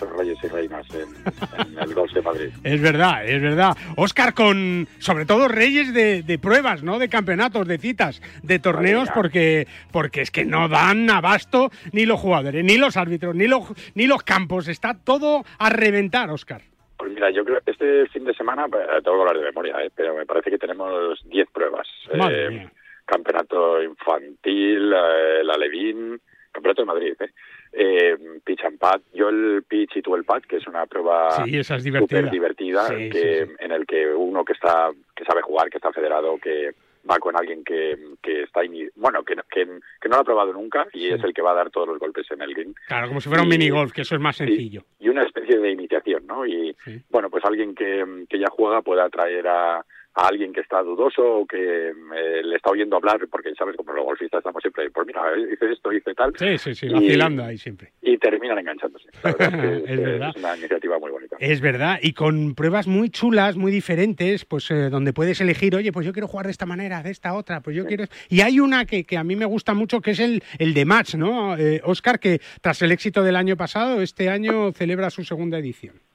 [0.00, 2.50] Reyes y reinas en, el Golf de Madrid.
[2.64, 3.76] Es verdad, es verdad.
[3.96, 6.98] Oscar, con sobre todo reyes de, pruebas, ¿no?
[6.98, 12.20] De campeonatos, de citas, de torneos, porque, porque es que no dan abasto ni los
[12.20, 14.68] jugadores, ni los árbitros, ni los, ni los campos.
[14.68, 16.62] Está todo a reventar, Oscar.
[16.98, 19.90] Pues mira, yo creo este fin de semana, pues, tengo que hablar de memoria, ¿eh?
[19.94, 21.86] pero me parece que tenemos 10 pruebas.
[22.14, 22.70] Madre eh,
[23.06, 26.20] campeonato infantil, eh, la Levín,
[26.52, 27.30] campeonato de Madrid, ¿eh?
[27.78, 29.00] Eh, pitch and pad.
[29.12, 32.30] Yo el pitch y tú el pad, que es una prueba sí, es divertida, súper
[32.30, 36.74] divertida, que, en el que uno que está que sabe jugar, que está federado, que
[37.08, 38.62] va con alguien que, que está
[38.96, 39.66] bueno que, que,
[40.00, 41.98] que, no lo ha probado nunca y es el que va a dar todos los
[41.98, 42.74] golpes en el ring.
[42.88, 44.82] Claro, como si fuera un mini golf, que eso es más sencillo.
[44.98, 46.44] Y, una especie de iniciación, ¿no?
[46.46, 46.74] Y
[47.10, 49.84] bueno, pues alguien que, que ya juega puede atraer a,
[50.16, 53.92] a alguien que está dudoso o que eh, le está oyendo hablar, porque sabes, como
[53.92, 55.20] los golfistas estamos siempre, pues mira,
[55.52, 56.32] hice esto, hice tal.
[56.38, 57.92] Sí, sí, sí, vacilando ahí siempre.
[58.00, 59.08] Y terminan enganchándose.
[59.22, 60.30] es, verdad.
[60.34, 61.36] Es una iniciativa muy bonita.
[61.38, 65.92] Es verdad, y con pruebas muy chulas, muy diferentes, pues eh, donde puedes elegir, oye,
[65.92, 68.04] pues yo quiero jugar de esta manera, de esta otra, pues yo quiero...
[68.30, 70.86] Y hay una que, que a mí me gusta mucho, que es el, el de
[70.86, 71.58] match, ¿no?
[71.58, 76.05] Eh, Oscar, que tras el éxito del año pasado, este año celebra su segunda edición.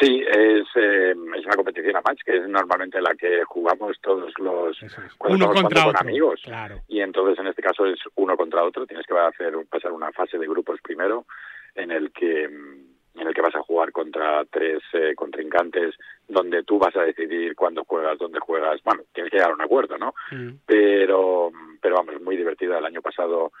[0.00, 4.32] Sí, es, eh, es una competición a match, que es normalmente la que jugamos todos
[4.38, 4.78] los
[5.18, 6.40] cuando uno contra con amigos.
[6.86, 10.38] Y entonces en este caso es uno contra otro, tienes que hacer pasar una fase
[10.38, 11.26] de grupos primero
[11.74, 15.96] en el que en el que vas a jugar contra tres eh, contrincantes
[16.28, 19.62] donde tú vas a decidir cuándo juegas, dónde juegas, bueno, tienes que llegar a un
[19.62, 20.14] acuerdo, ¿no?
[20.30, 20.58] Mm.
[20.64, 23.52] Pero pero vamos, muy divertida el año pasado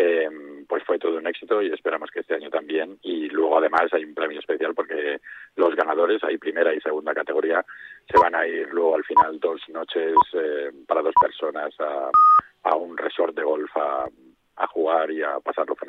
[0.00, 0.28] eh,
[0.68, 2.98] pues fue todo un éxito y esperamos que este año también.
[3.02, 5.18] Y luego además hay un premio especial porque
[5.56, 7.64] los ganadores, hay primera y segunda categoría,
[8.08, 12.96] se van a ir luego al final dos noches eh, para dos personas a, un
[12.96, 14.06] resort de golf a,
[14.56, 15.88] a jugar y a pasarlo fenomenal.